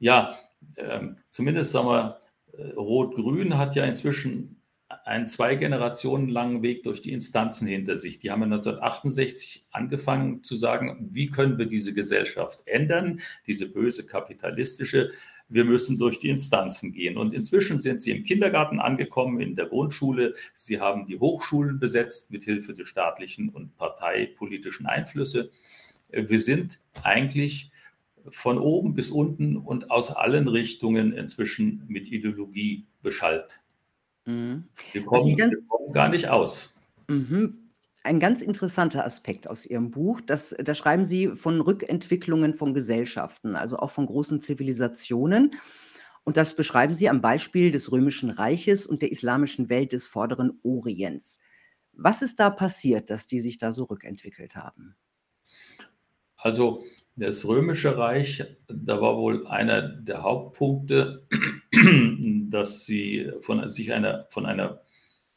[0.00, 0.36] ja,
[0.76, 2.20] ähm, zumindest sagen wir,
[2.58, 4.60] äh, Rot-Grün hat ja inzwischen
[5.04, 8.18] einen zwei Generationen langen Weg durch die Instanzen hinter sich.
[8.18, 15.10] Die haben 1968 angefangen zu sagen, wie können wir diese Gesellschaft ändern, diese böse kapitalistische.
[15.48, 17.16] Wir müssen durch die Instanzen gehen.
[17.16, 20.34] Und inzwischen sind sie im Kindergarten angekommen, in der Grundschule.
[20.54, 25.50] Sie haben die Hochschulen besetzt mit Hilfe der staatlichen und parteipolitischen Einflüsse
[26.14, 27.70] wir sind eigentlich
[28.28, 33.60] von oben bis unten und aus allen Richtungen inzwischen mit Ideologie beschallt.
[34.26, 34.64] Mhm.
[34.92, 36.74] Wir, kommen, dann, wir, kommen, gar nicht aus.
[37.08, 37.58] Mhm.
[38.02, 43.56] Ein ganz interessanter Aspekt aus Ihrem Buch, das, da schreiben Sie von Rückentwicklungen von Gesellschaften,
[43.56, 45.52] also auch von großen Zivilisationen.
[46.24, 50.58] Und das beschreiben Sie am Beispiel des Römischen Reiches und der islamischen Welt des Vorderen
[50.62, 51.40] Orients.
[51.92, 54.96] Was ist da passiert, dass die sich da so rückentwickelt haben?
[56.36, 56.84] Also
[57.16, 61.26] das Römische Reich, da war wohl einer der Hauptpunkte,
[62.50, 64.82] dass sie von, sich einer, von einer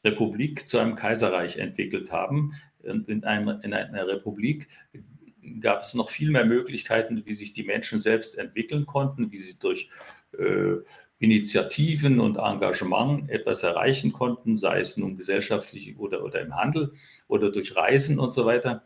[0.04, 2.54] Republik zu einem Kaiserreich entwickelt haben.
[2.84, 4.68] Und in, einem, in einer Republik
[5.60, 9.60] gab es noch viel mehr Möglichkeiten, wie sich die Menschen selbst entwickeln konnten, wie sie
[9.60, 9.90] durch
[10.38, 10.78] äh,
[11.20, 16.94] Initiativen und Engagement etwas erreichen konnten, sei es nun gesellschaftlich oder, oder im Handel
[17.28, 18.84] oder durch Reisen und so weiter.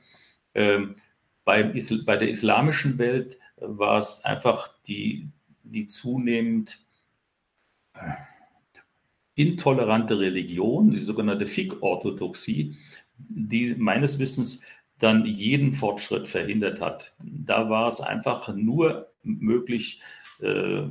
[0.53, 0.95] Ähm,
[1.43, 1.73] beim,
[2.05, 5.29] bei der islamischen Welt war es einfach die,
[5.63, 6.79] die zunehmend
[7.93, 8.13] äh,
[9.35, 12.75] intolerante Religion, die sogenannte Fiqh-Orthodoxie,
[13.17, 14.63] die meines Wissens
[14.99, 17.15] dann jeden Fortschritt verhindert hat.
[17.19, 20.01] Da war es einfach nur möglich,
[20.41, 20.83] äh,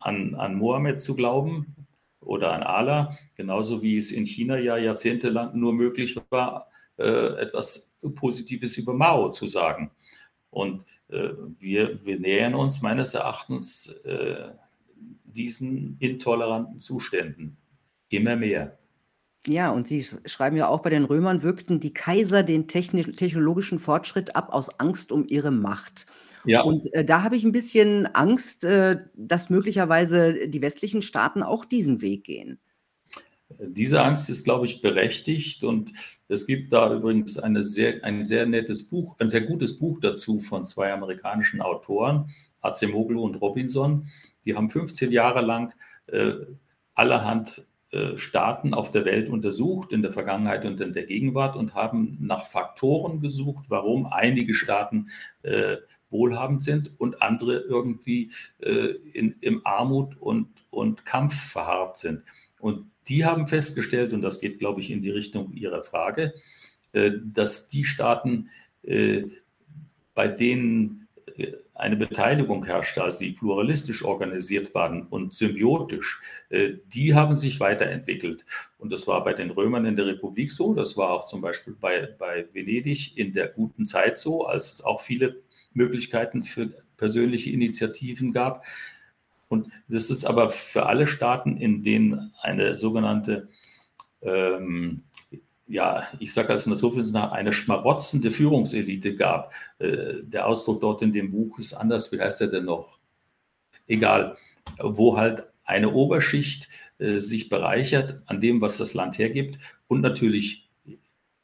[0.00, 1.74] an, an Mohammed zu glauben
[2.20, 7.94] oder an Allah, genauso wie es in China ja jahrzehntelang nur möglich war, äh, etwas
[8.14, 9.90] Positives über Mao zu sagen.
[10.50, 14.48] Und äh, wir, wir nähern uns meines Erachtens äh,
[15.24, 17.56] diesen intoleranten Zuständen
[18.08, 18.78] immer mehr.
[19.46, 24.34] Ja, und Sie schreiben ja auch, bei den Römern wirkten die Kaiser den technologischen Fortschritt
[24.34, 26.06] ab aus Angst um ihre Macht.
[26.44, 26.62] Ja.
[26.62, 31.64] Und äh, da habe ich ein bisschen Angst, äh, dass möglicherweise die westlichen Staaten auch
[31.64, 32.58] diesen Weg gehen.
[33.50, 35.92] Diese Angst ist, glaube ich, berechtigt und
[36.28, 40.66] es gibt da übrigens sehr, ein sehr nettes Buch, ein sehr gutes Buch dazu von
[40.66, 42.30] zwei amerikanischen Autoren,
[42.60, 44.08] Acemoglu und Robinson.
[44.44, 45.72] Die haben 15 Jahre lang
[46.08, 46.34] äh,
[46.94, 51.74] allerhand äh, Staaten auf der Welt untersucht, in der Vergangenheit und in der Gegenwart und
[51.74, 55.08] haben nach Faktoren gesucht, warum einige Staaten
[55.42, 55.78] äh,
[56.10, 58.30] wohlhabend sind und andere irgendwie
[58.60, 62.24] äh, in, im Armut und, und Kampf verharrt sind.
[62.58, 66.34] Und die haben festgestellt, und das geht, glaube ich, in die Richtung Ihrer Frage,
[66.92, 68.50] äh, dass die Staaten,
[68.82, 69.24] äh,
[70.14, 76.20] bei denen äh, eine Beteiligung herrschte, also die pluralistisch organisiert waren und symbiotisch,
[76.86, 78.44] die haben sich weiterentwickelt.
[78.78, 81.76] Und das war bei den Römern in der Republik so, das war auch zum Beispiel
[81.80, 85.40] bei, bei Venedig in der guten Zeit so, als es auch viele
[85.72, 88.64] Möglichkeiten für persönliche Initiativen gab.
[89.48, 93.48] Und das ist aber für alle Staaten, in denen eine sogenannte,
[94.22, 95.04] ähm,
[95.66, 99.52] ja, ich sage als Naturwissenschaftler, eine schmarotzende Führungselite gab.
[99.78, 102.12] Äh, der Ausdruck dort in dem Buch ist anders.
[102.12, 102.98] Wie heißt er denn noch?
[103.86, 104.36] Egal,
[104.78, 110.67] wo halt eine Oberschicht äh, sich bereichert an dem, was das Land hergibt und natürlich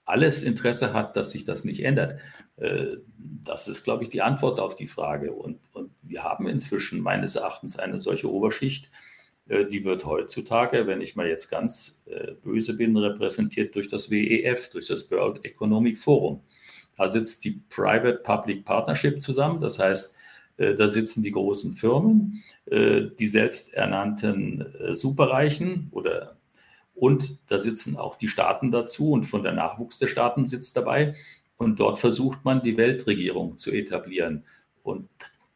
[0.05, 2.21] alles Interesse hat, dass sich das nicht ändert.
[2.57, 5.33] Äh, das ist, glaube ich, die Antwort auf die Frage.
[5.33, 8.91] Und, und wir haben inzwischen meines Erachtens eine solche Oberschicht,
[9.49, 14.11] äh, die wird heutzutage, wenn ich mal jetzt ganz äh, böse bin, repräsentiert durch das
[14.11, 16.43] WEF, durch das World Economic Forum.
[16.97, 20.17] Da sitzt die Private Public Partnership zusammen, das heißt,
[20.57, 26.37] da sitzen die großen Firmen, die selbsternannten Superreichen oder
[26.95, 31.15] und da sitzen auch die Staaten dazu und schon der Nachwuchs der Staaten sitzt dabei.
[31.57, 34.45] Und dort versucht man, die Weltregierung zu etablieren.
[34.83, 35.09] Und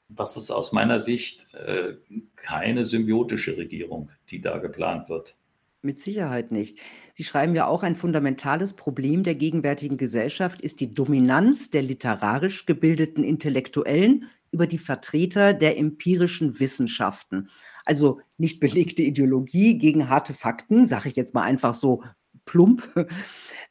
[0.09, 1.95] das ist aus meiner Sicht äh,
[2.35, 5.37] keine symbiotische Regierung, die da geplant wird.
[5.81, 6.81] Mit Sicherheit nicht.
[7.15, 12.67] Sie schreiben ja auch, ein fundamentales Problem der gegenwärtigen Gesellschaft ist die Dominanz der literarisch
[12.67, 17.49] gebildeten Intellektuellen über die Vertreter der empirischen Wissenschaften.
[17.89, 22.05] Also nicht belegte Ideologie gegen harte Fakten, sage ich jetzt mal einfach so
[22.45, 22.89] plump.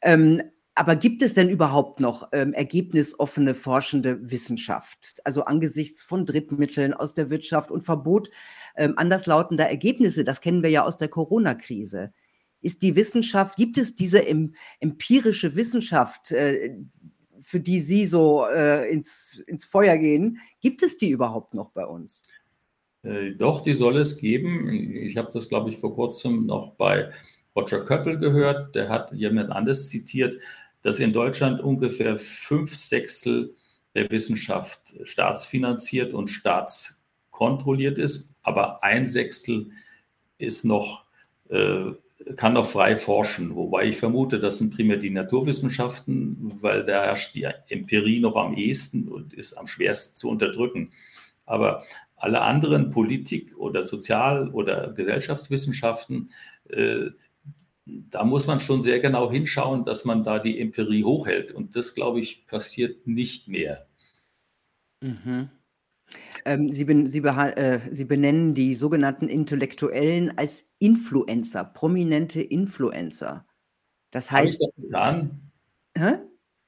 [0.00, 0.40] Ähm,
[0.76, 5.18] aber gibt es denn überhaupt noch ähm, ergebnisoffene forschende Wissenschaft?
[5.24, 8.30] Also angesichts von Drittmitteln aus der Wirtschaft und Verbot
[8.76, 12.12] ähm, anderslautender Ergebnisse, das kennen wir ja aus der Corona-Krise.
[12.60, 16.76] Ist die Wissenschaft, gibt es diese em, empirische Wissenschaft, äh,
[17.40, 21.86] für die Sie so äh, ins, ins Feuer gehen, gibt es die überhaupt noch bei
[21.86, 22.22] uns?
[23.02, 24.68] Äh, doch, die soll es geben.
[24.94, 27.10] Ich habe das, glaube ich, vor kurzem noch bei
[27.56, 28.74] Roger Köppel gehört.
[28.74, 30.36] Der hat jemand anderes zitiert
[30.82, 33.54] dass in Deutschland ungefähr fünf Sechstel
[33.94, 39.70] der Wissenschaft staatsfinanziert und staatskontrolliert ist, aber ein Sechstel
[40.38, 41.04] ist noch,
[41.48, 41.92] äh,
[42.36, 43.56] kann noch frei forschen.
[43.56, 48.54] Wobei ich vermute, das sind primär die Naturwissenschaften, weil da herrscht die Empirie noch am
[48.54, 50.90] ehesten und ist am schwersten zu unterdrücken.
[51.46, 51.84] Aber
[52.18, 56.30] alle anderen Politik- oder Sozial- oder Gesellschaftswissenschaften,
[56.68, 57.10] äh,
[57.86, 61.52] da muss man schon sehr genau hinschauen, dass man da die Empirie hochhält.
[61.52, 63.86] Und das, glaube ich, passiert nicht mehr.
[65.00, 65.48] Mhm.
[66.44, 73.46] Ähm, Sie, ben, Sie, äh, Sie, benennen die sogenannten Intellektuellen als Influencer, prominente Influencer.
[74.10, 74.58] Das heißt.
[74.60, 75.50] Habe ich das getan?
[75.96, 76.14] Hä?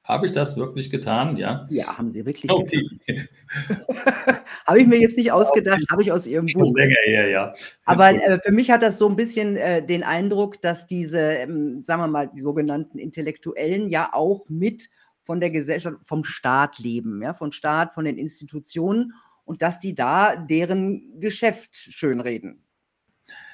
[0.03, 1.37] Habe ich das wirklich getan?
[1.37, 1.67] Ja.
[1.69, 2.89] Ja, haben Sie wirklich okay.
[3.05, 3.27] getan.
[4.65, 6.75] habe ich mir jetzt nicht ausgedacht, habe ich aus Ihrem Buch.
[6.75, 7.53] Länger her, ja.
[7.85, 11.81] Aber äh, für mich hat das so ein bisschen äh, den Eindruck, dass diese, ähm,
[11.81, 14.89] sagen wir mal, die sogenannten Intellektuellen ja auch mit
[15.23, 19.13] von der Gesellschaft, vom Staat leben, ja, von Staat, von den Institutionen
[19.45, 22.63] und dass die da deren Geschäft schönreden.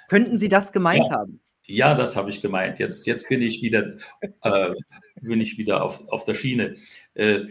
[0.08, 1.18] Könnten Sie das gemeint ja.
[1.18, 1.42] haben?
[1.68, 2.80] Ja, das habe ich gemeint.
[2.80, 3.98] Jetzt, jetzt bin ich wieder,
[4.42, 4.74] äh,
[5.22, 6.76] bin ich wieder auf, auf der Schiene.
[7.14, 7.46] Äh,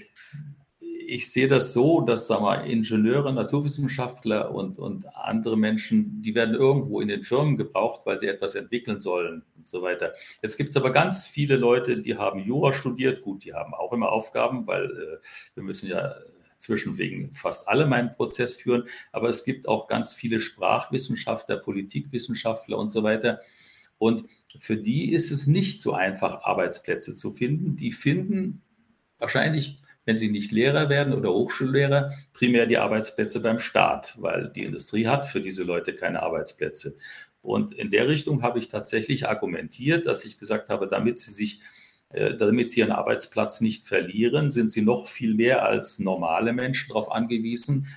[1.08, 6.54] ich sehe das so, dass sagen wir, Ingenieure, Naturwissenschaftler und, und andere Menschen, die werden
[6.54, 10.14] irgendwo in den Firmen gebraucht, weil sie etwas entwickeln sollen und so weiter.
[10.42, 13.22] Jetzt gibt es aber ganz viele Leute, die haben Jura studiert.
[13.22, 15.18] Gut, die haben auch immer Aufgaben, weil äh,
[15.54, 16.14] wir müssen ja
[16.58, 18.84] zwischen wegen fast allem einen Prozess führen.
[19.12, 23.40] Aber es gibt auch ganz viele Sprachwissenschaftler, Politikwissenschaftler und so weiter.
[23.98, 24.24] Und
[24.60, 27.76] für die ist es nicht so einfach, Arbeitsplätze zu finden.
[27.76, 28.62] Die finden
[29.18, 34.64] wahrscheinlich, wenn sie nicht Lehrer werden oder Hochschullehrer, primär die Arbeitsplätze beim Staat, weil die
[34.64, 36.96] Industrie hat für diese Leute keine Arbeitsplätze.
[37.42, 41.60] Und in der Richtung habe ich tatsächlich argumentiert, dass ich gesagt habe, damit sie sich
[42.10, 46.88] äh, damit sie ihren Arbeitsplatz nicht verlieren, sind sie noch viel mehr als normale Menschen
[46.88, 47.88] darauf angewiesen,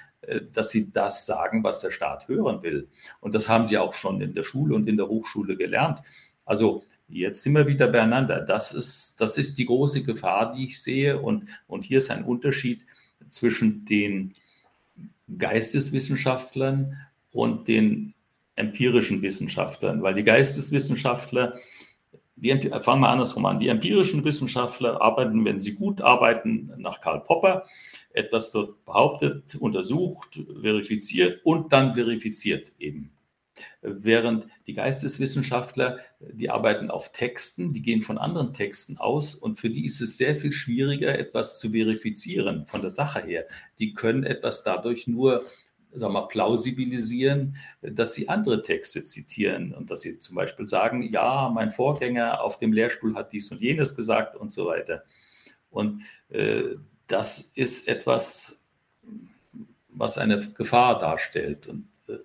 [0.52, 2.88] dass sie das sagen, was der Staat hören will.
[3.20, 6.00] Und das haben sie auch schon in der Schule und in der Hochschule gelernt.
[6.46, 8.42] Also jetzt sind wir wieder beieinander.
[8.42, 11.20] Das ist, das ist die große Gefahr, die ich sehe.
[11.20, 12.86] Und, und hier ist ein Unterschied
[13.30, 14.34] zwischen den
[15.38, 16.98] Geisteswissenschaftlern
[17.32, 18.14] und den
[18.56, 21.54] empirischen Wissenschaftlern, weil die Geisteswissenschaftler
[22.42, 23.60] die, fangen wir andersrum an.
[23.60, 27.64] Die empirischen Wissenschaftler arbeiten, wenn sie gut arbeiten, nach Karl Popper.
[28.12, 33.14] Etwas wird behauptet, untersucht, verifiziert und dann verifiziert eben.
[33.82, 39.70] Während die Geisteswissenschaftler, die arbeiten auf Texten, die gehen von anderen Texten aus und für
[39.70, 43.46] die ist es sehr viel schwieriger, etwas zu verifizieren von der Sache her.
[43.80, 45.46] Die können etwas dadurch nur
[45.92, 51.52] sagen wir, plausibilisieren, dass sie andere Texte zitieren und dass sie zum Beispiel sagen, ja,
[51.54, 55.04] mein Vorgänger auf dem Lehrstuhl hat dies und jenes gesagt und so weiter.
[55.72, 56.76] Und äh,
[57.10, 58.60] das ist etwas,
[59.90, 61.68] was eine Gefahr darstellt.
[61.68, 62.18] Und äh,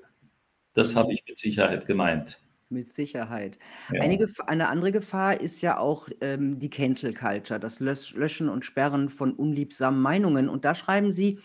[0.74, 2.38] das habe ich mit Sicherheit gemeint.
[2.68, 3.58] Mit Sicherheit.
[3.92, 4.02] Ja.
[4.02, 9.08] Eine, eine, andere Gefahr ist ja auch ähm, die Cancel Culture, das Löschen und Sperren
[9.08, 10.48] von unliebsamen Meinungen.
[10.48, 11.40] Und da schreiben Sie,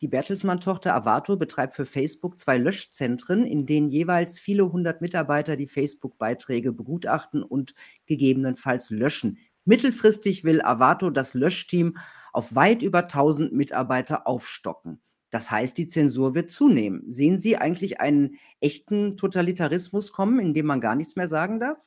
[0.00, 5.66] die Bertelsmann-Tochter Avato betreibt für Facebook zwei Löschzentren, in denen jeweils viele hundert Mitarbeiter die
[5.66, 7.74] Facebook-Beiträge begutachten und
[8.06, 9.38] gegebenenfalls löschen.
[9.66, 11.98] Mittelfristig will Avato das Löschteam
[12.32, 15.00] auf weit über 1000 Mitarbeiter aufstocken.
[15.30, 17.04] Das heißt, die Zensur wird zunehmen.
[17.12, 21.80] Sehen Sie eigentlich einen echten Totalitarismus kommen, in dem man gar nichts mehr sagen darf?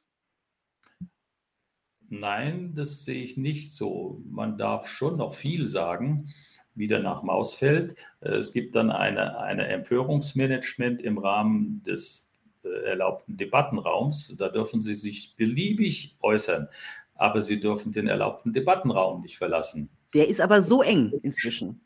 [2.08, 4.22] Nein, das sehe ich nicht so.
[4.30, 6.30] Man darf schon noch viel sagen
[6.76, 7.96] wieder nach Mausfeld.
[8.22, 12.34] Äh, es gibt dann eine, eine Empörungsmanagement im Rahmen des
[12.64, 14.36] äh, erlaubten Debattenraums.
[14.38, 16.68] Da dürfen Sie sich beliebig äußern,
[17.16, 19.90] aber Sie dürfen den erlaubten Debattenraum nicht verlassen.
[20.14, 21.82] Der ist aber so eng inzwischen.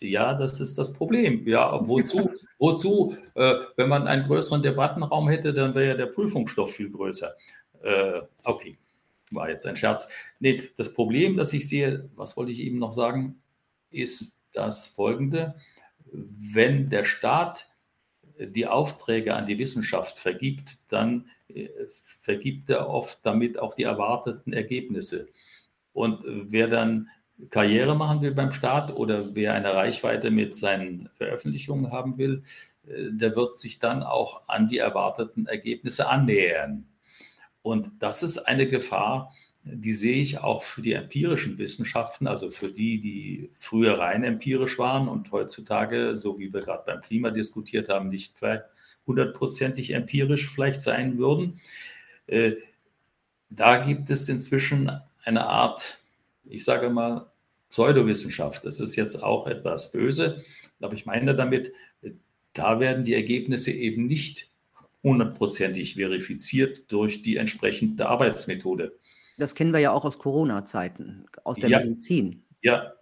[0.00, 1.46] Ja, das ist das Problem.
[1.46, 6.72] Ja, wozu, wozu äh, wenn man einen größeren Debattenraum hätte, dann wäre ja der Prüfungsstoff
[6.72, 7.34] viel größer.
[7.82, 8.78] Äh, okay,
[9.30, 10.08] war jetzt ein Scherz.
[10.40, 13.42] Nee, das Problem, das ich sehe, was wollte ich eben noch sagen?
[13.92, 15.54] ist das folgende.
[16.10, 17.68] Wenn der Staat
[18.38, 24.52] die Aufträge an die Wissenschaft vergibt, dann äh, vergibt er oft damit auch die erwarteten
[24.52, 25.28] Ergebnisse.
[25.92, 27.08] Und wer dann
[27.50, 32.42] Karriere machen will beim Staat oder wer eine Reichweite mit seinen Veröffentlichungen haben will,
[32.86, 36.86] äh, der wird sich dann auch an die erwarteten Ergebnisse annähern.
[37.62, 39.32] Und das ist eine Gefahr,
[39.64, 44.78] die sehe ich auch für die empirischen Wissenschaften, also für die, die früher rein empirisch
[44.78, 48.34] waren und heutzutage, so wie wir gerade beim Klima diskutiert haben, nicht
[49.06, 51.60] hundertprozentig empirisch vielleicht sein würden.
[52.26, 52.54] Äh,
[53.50, 54.90] da gibt es inzwischen
[55.24, 56.00] eine Art,
[56.44, 57.30] ich sage mal,
[57.70, 58.64] Pseudowissenschaft.
[58.64, 60.44] Das ist jetzt auch etwas böse,
[60.80, 61.72] aber ich meine damit,
[62.52, 64.50] da werden die Ergebnisse eben nicht
[65.02, 68.98] hundertprozentig verifiziert durch die entsprechende Arbeitsmethode.
[69.38, 71.80] Das kennen wir ja auch aus Corona-Zeiten, aus der ja.
[71.80, 72.44] Medizin.
[72.60, 72.92] Ja.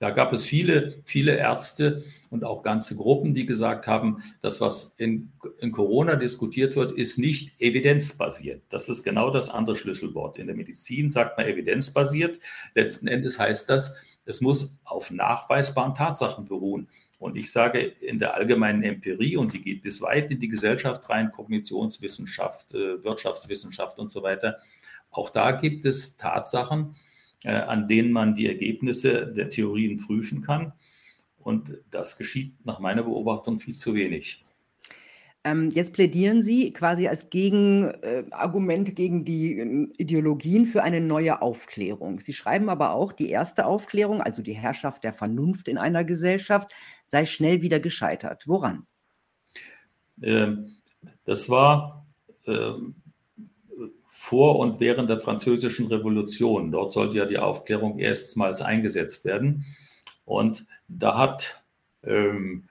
[0.00, 4.94] Da gab es viele, viele Ärzte und auch ganze Gruppen, die gesagt haben, das, was
[4.94, 8.62] in, in, Corona diskutiert wird, ist nicht evidenzbasiert.
[8.70, 10.38] Das ist genau das andere Schlüsselwort.
[10.38, 12.38] In der Medizin sagt man evidenzbasiert.
[12.74, 13.94] Letzten Endes heißt das,
[14.24, 16.88] es muss auf nachweisbaren Tatsachen beruhen.
[17.18, 21.10] Und ich sage in der allgemeinen Empirie, und die geht bis weit in die Gesellschaft
[21.10, 24.60] rein, Kognitionswissenschaft, äh, Wirtschaftswissenschaft und so weiter,
[25.10, 26.94] auch da gibt es Tatsachen,
[27.44, 30.72] an denen man die Ergebnisse der Theorien prüfen kann.
[31.38, 34.44] Und das geschieht nach meiner Beobachtung viel zu wenig.
[35.42, 41.40] Ähm, jetzt plädieren Sie quasi als Gegenargument äh, gegen die äh, Ideologien für eine neue
[41.40, 42.20] Aufklärung.
[42.20, 46.72] Sie schreiben aber auch, die erste Aufklärung, also die Herrschaft der Vernunft in einer Gesellschaft,
[47.06, 48.46] sei schnell wieder gescheitert.
[48.48, 48.86] Woran?
[50.22, 50.76] Ähm,
[51.24, 52.06] das war
[52.46, 52.96] ähm,
[54.30, 56.70] vor und während der Französischen Revolution.
[56.70, 59.64] Dort sollte ja die Aufklärung erstmals eingesetzt werden.
[60.24, 61.64] Und da hat
[62.04, 62.68] ähm,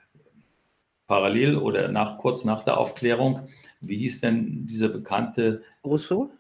[1.05, 3.49] parallel oder nach, kurz nach der Aufklärung,
[3.81, 6.31] wie hieß denn dieser bekannte Rousseau?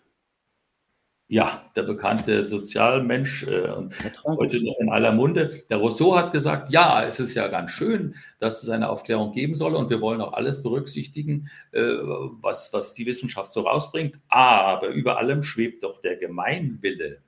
[1.31, 3.93] Ja, der bekannte Sozialmensch äh, und
[4.25, 5.63] heute noch in aller Munde.
[5.69, 9.53] Der Rousseau hat gesagt, ja, es ist ja ganz schön, dass es eine Aufklärung geben
[9.53, 14.19] soll und wir wollen auch alles berücksichtigen, äh, was, was die Wissenschaft so rausbringt.
[14.27, 17.21] Aber über allem schwebt doch der Gemeinwille.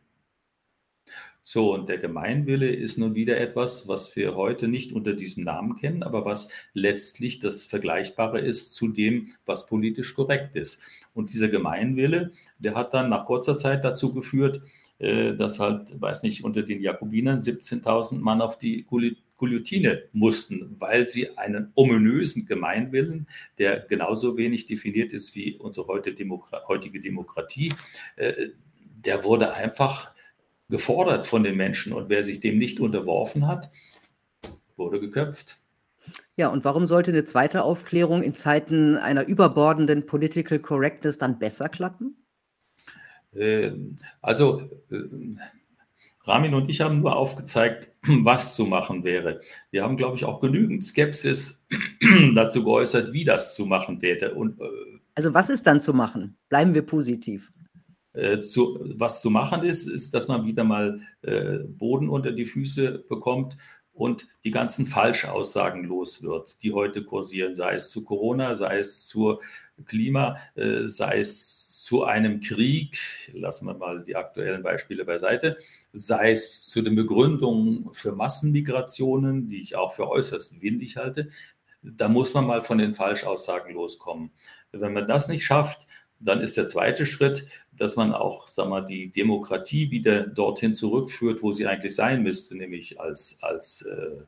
[1.44, 5.76] So, und der Gemeinwille ist nun wieder etwas, was wir heute nicht unter diesem Namen
[5.76, 10.84] kennen, aber was letztlich das Vergleichbare ist zu dem, was politisch korrekt ist.
[11.14, 14.62] Und dieser Gemeinwille, der hat dann nach kurzer Zeit dazu geführt,
[15.00, 18.86] äh, dass halt, weiß nicht, unter den Jakobinern 17.000 Mann auf die
[19.38, 27.00] Guillotine mussten, weil sie einen ominösen Gemeinwillen, der genauso wenig definiert ist wie unsere heutige
[27.00, 27.74] Demokratie,
[28.16, 28.50] äh,
[29.04, 30.12] der wurde einfach
[30.70, 31.94] gefordert von den Menschen.
[31.94, 33.72] Und wer sich dem nicht unterworfen hat,
[34.78, 35.61] wurde geköpft.
[36.36, 41.70] Ja, und warum sollte eine zweite Aufklärung in Zeiten einer überbordenden Political Correctness dann besser
[41.70, 42.18] klappen?
[43.34, 44.98] Ähm, also, äh,
[46.24, 47.92] Ramin und ich haben nur aufgezeigt,
[48.24, 49.42] was zu machen wäre.
[49.72, 51.68] Wir haben, glaube ich, auch genügend Skepsis
[52.36, 54.34] dazu geäußert, wie das zu machen wäre.
[54.34, 54.64] Und, äh,
[55.16, 56.38] also was ist dann zu machen?
[56.50, 57.52] Bleiben wir positiv.
[58.14, 62.46] Äh, zu, was zu machen ist, ist, dass man wieder mal äh, Boden unter die
[62.46, 63.56] Füße bekommt
[63.94, 69.08] und die ganzen Falschaussagen los wird, die heute kursieren, sei es zu Corona, sei es
[69.08, 69.42] zur
[69.86, 72.98] Klima, äh, sei es zu einem Krieg,
[73.34, 75.58] lassen wir mal die aktuellen Beispiele beiseite,
[75.94, 81.30] sei es zu den Begründungen für Massenmigrationen, die ich auch für äußerst windig halte,
[81.82, 84.32] da muss man mal von den Falschaussagen loskommen.
[84.72, 85.88] Wenn man das nicht schafft,
[86.20, 87.46] dann ist der zweite Schritt,
[87.82, 92.56] dass man auch sag mal, die Demokratie wieder dorthin zurückführt, wo sie eigentlich sein müsste,
[92.56, 94.22] nämlich als, als äh,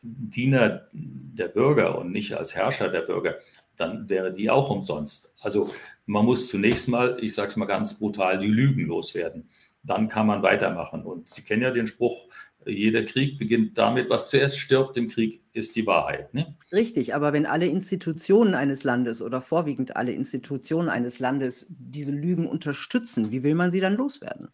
[0.00, 3.36] Diener der Bürger und nicht als Herrscher der Bürger,
[3.76, 5.34] dann wäre die auch umsonst.
[5.42, 5.70] Also
[6.06, 9.50] man muss zunächst mal, ich sage es mal ganz brutal, die Lügen loswerden.
[9.82, 11.04] Dann kann man weitermachen.
[11.04, 12.28] Und Sie kennen ja den Spruch,
[12.66, 16.32] jeder Krieg beginnt damit, was zuerst stirbt im Krieg, ist die Wahrheit.
[16.34, 16.56] Ne?
[16.72, 22.46] Richtig, aber wenn alle Institutionen eines Landes oder vorwiegend alle Institutionen eines Landes diese Lügen
[22.46, 24.48] unterstützen, wie will man sie dann loswerden?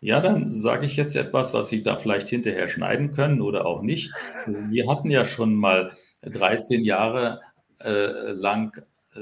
[0.00, 3.82] Ja, dann sage ich jetzt etwas, was Sie da vielleicht hinterher schneiden können oder auch
[3.82, 4.12] nicht.
[4.46, 7.40] Wir hatten ja schon mal 13 Jahre
[7.80, 8.80] äh, lang,
[9.16, 9.20] äh,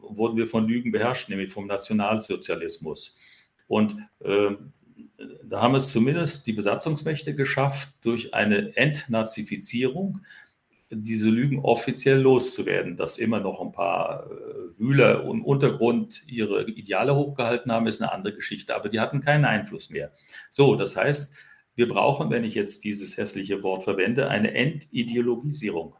[0.00, 3.16] wurden wir von Lügen beherrscht, nämlich vom Nationalsozialismus.
[3.68, 4.50] Und äh,
[5.44, 10.20] da haben es zumindest die Besatzungsmächte geschafft, durch eine Entnazifizierung
[10.90, 12.96] diese Lügen offiziell loszuwerden.
[12.96, 18.12] Dass immer noch ein paar äh, Wühler im Untergrund ihre Ideale hochgehalten haben, ist eine
[18.12, 20.12] andere Geschichte, aber die hatten keinen Einfluss mehr.
[20.50, 21.34] So, das heißt,
[21.74, 25.94] wir brauchen, wenn ich jetzt dieses hässliche Wort verwende, eine Entideologisierung.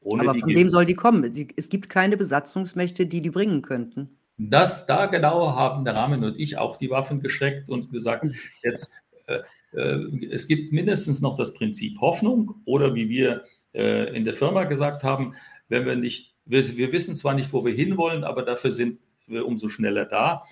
[0.00, 1.24] Ohne aber von wem soll die kommen?
[1.56, 4.18] Es gibt keine Besatzungsmächte, die die bringen könnten.
[4.38, 8.34] Das, da genau haben der Rahmen und ich auch die Waffen geschreckt und gesagt, hm.
[8.62, 8.94] jetzt,
[9.26, 9.40] äh,
[9.72, 14.64] äh, es gibt mindestens noch das Prinzip Hoffnung oder wie wir äh, in der Firma
[14.64, 15.34] gesagt haben,
[15.68, 19.46] wenn wir nicht, wir, wir wissen zwar nicht, wo wir hinwollen, aber dafür sind wir
[19.46, 20.44] umso schneller da.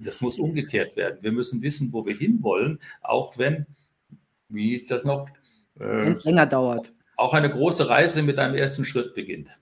[0.00, 1.18] Das muss umgekehrt werden.
[1.22, 3.66] Wir müssen wissen, wo wir hinwollen, auch wenn,
[4.48, 5.28] wie ist das noch?
[5.78, 6.92] Äh, wenn es länger dauert.
[7.16, 9.58] Auch eine große Reise mit einem ersten Schritt beginnt.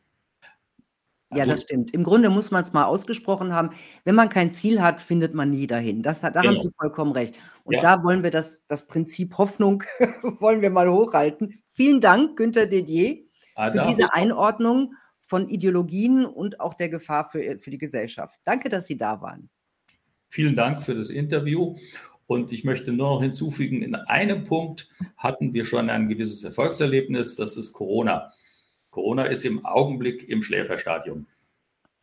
[1.35, 1.93] Ja, das stimmt.
[1.93, 3.71] Im Grunde muss man es mal ausgesprochen haben.
[4.05, 6.03] Wenn man kein Ziel hat, findet man nie dahin.
[6.03, 6.61] Das da haben genau.
[6.61, 7.37] Sie vollkommen recht.
[7.65, 7.81] Und ja.
[7.81, 9.83] da wollen wir das das Prinzip Hoffnung
[10.41, 11.55] wollen wir mal hochhalten.
[11.67, 13.25] Vielen Dank, Günter Didier,
[13.57, 18.39] ah, für diese Einordnung von Ideologien und auch der Gefahr für für die Gesellschaft.
[18.45, 19.51] Danke, dass Sie da waren.
[20.29, 21.77] Vielen Dank für das Interview
[22.27, 27.37] Und ich möchte nur noch hinzufügen, in einem Punkt hatten wir schon ein gewisses Erfolgserlebnis,
[27.37, 28.33] das ist Corona.
[28.97, 31.27] Corona ist im Augenblick im Schläferstadium.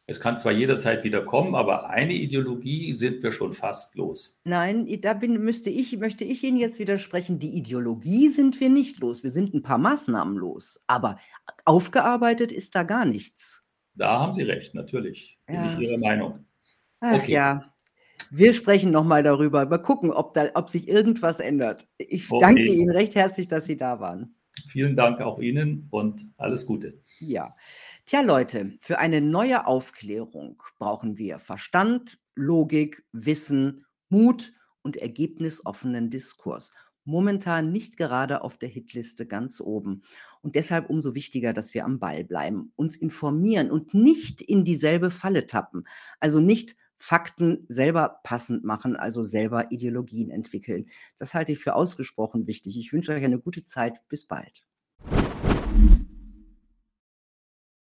[0.05, 4.39] Es kann zwar jederzeit wieder kommen, aber eine Ideologie sind wir schon fast los.
[4.43, 7.39] Nein, da bin, müsste ich, möchte ich Ihnen jetzt widersprechen.
[7.39, 9.23] Die Ideologie sind wir nicht los.
[9.23, 10.83] Wir sind ein paar Maßnahmen los.
[10.85, 11.17] Aber
[11.65, 13.65] aufgearbeitet ist da gar nichts.
[13.95, 15.39] Da haben Sie recht, natürlich.
[15.47, 15.65] Bin ja.
[15.65, 16.45] ich Ihrer Meinung.
[16.99, 17.31] Ach okay.
[17.31, 17.65] ja.
[18.29, 19.65] Wir sprechen nochmal darüber.
[19.65, 21.87] Mal gucken, ob, da, ob sich irgendwas ändert.
[21.97, 22.39] Ich okay.
[22.39, 24.35] danke Ihnen recht herzlich, dass Sie da waren.
[24.67, 27.01] Vielen Dank auch Ihnen und alles Gute.
[27.19, 27.55] Ja.
[28.05, 36.71] Tja, Leute, für eine neue Aufklärung brauchen wir Verstand, Logik, Wissen, Mut und ergebnisoffenen Diskurs.
[37.05, 40.03] Momentan nicht gerade auf der Hitliste ganz oben.
[40.41, 45.11] Und deshalb umso wichtiger, dass wir am Ball bleiben, uns informieren und nicht in dieselbe
[45.11, 45.83] Falle tappen.
[46.19, 50.85] Also nicht Fakten selber passend machen, also selber Ideologien entwickeln.
[51.17, 52.79] Das halte ich für ausgesprochen wichtig.
[52.79, 53.99] Ich wünsche euch eine gute Zeit.
[54.07, 54.63] Bis bald.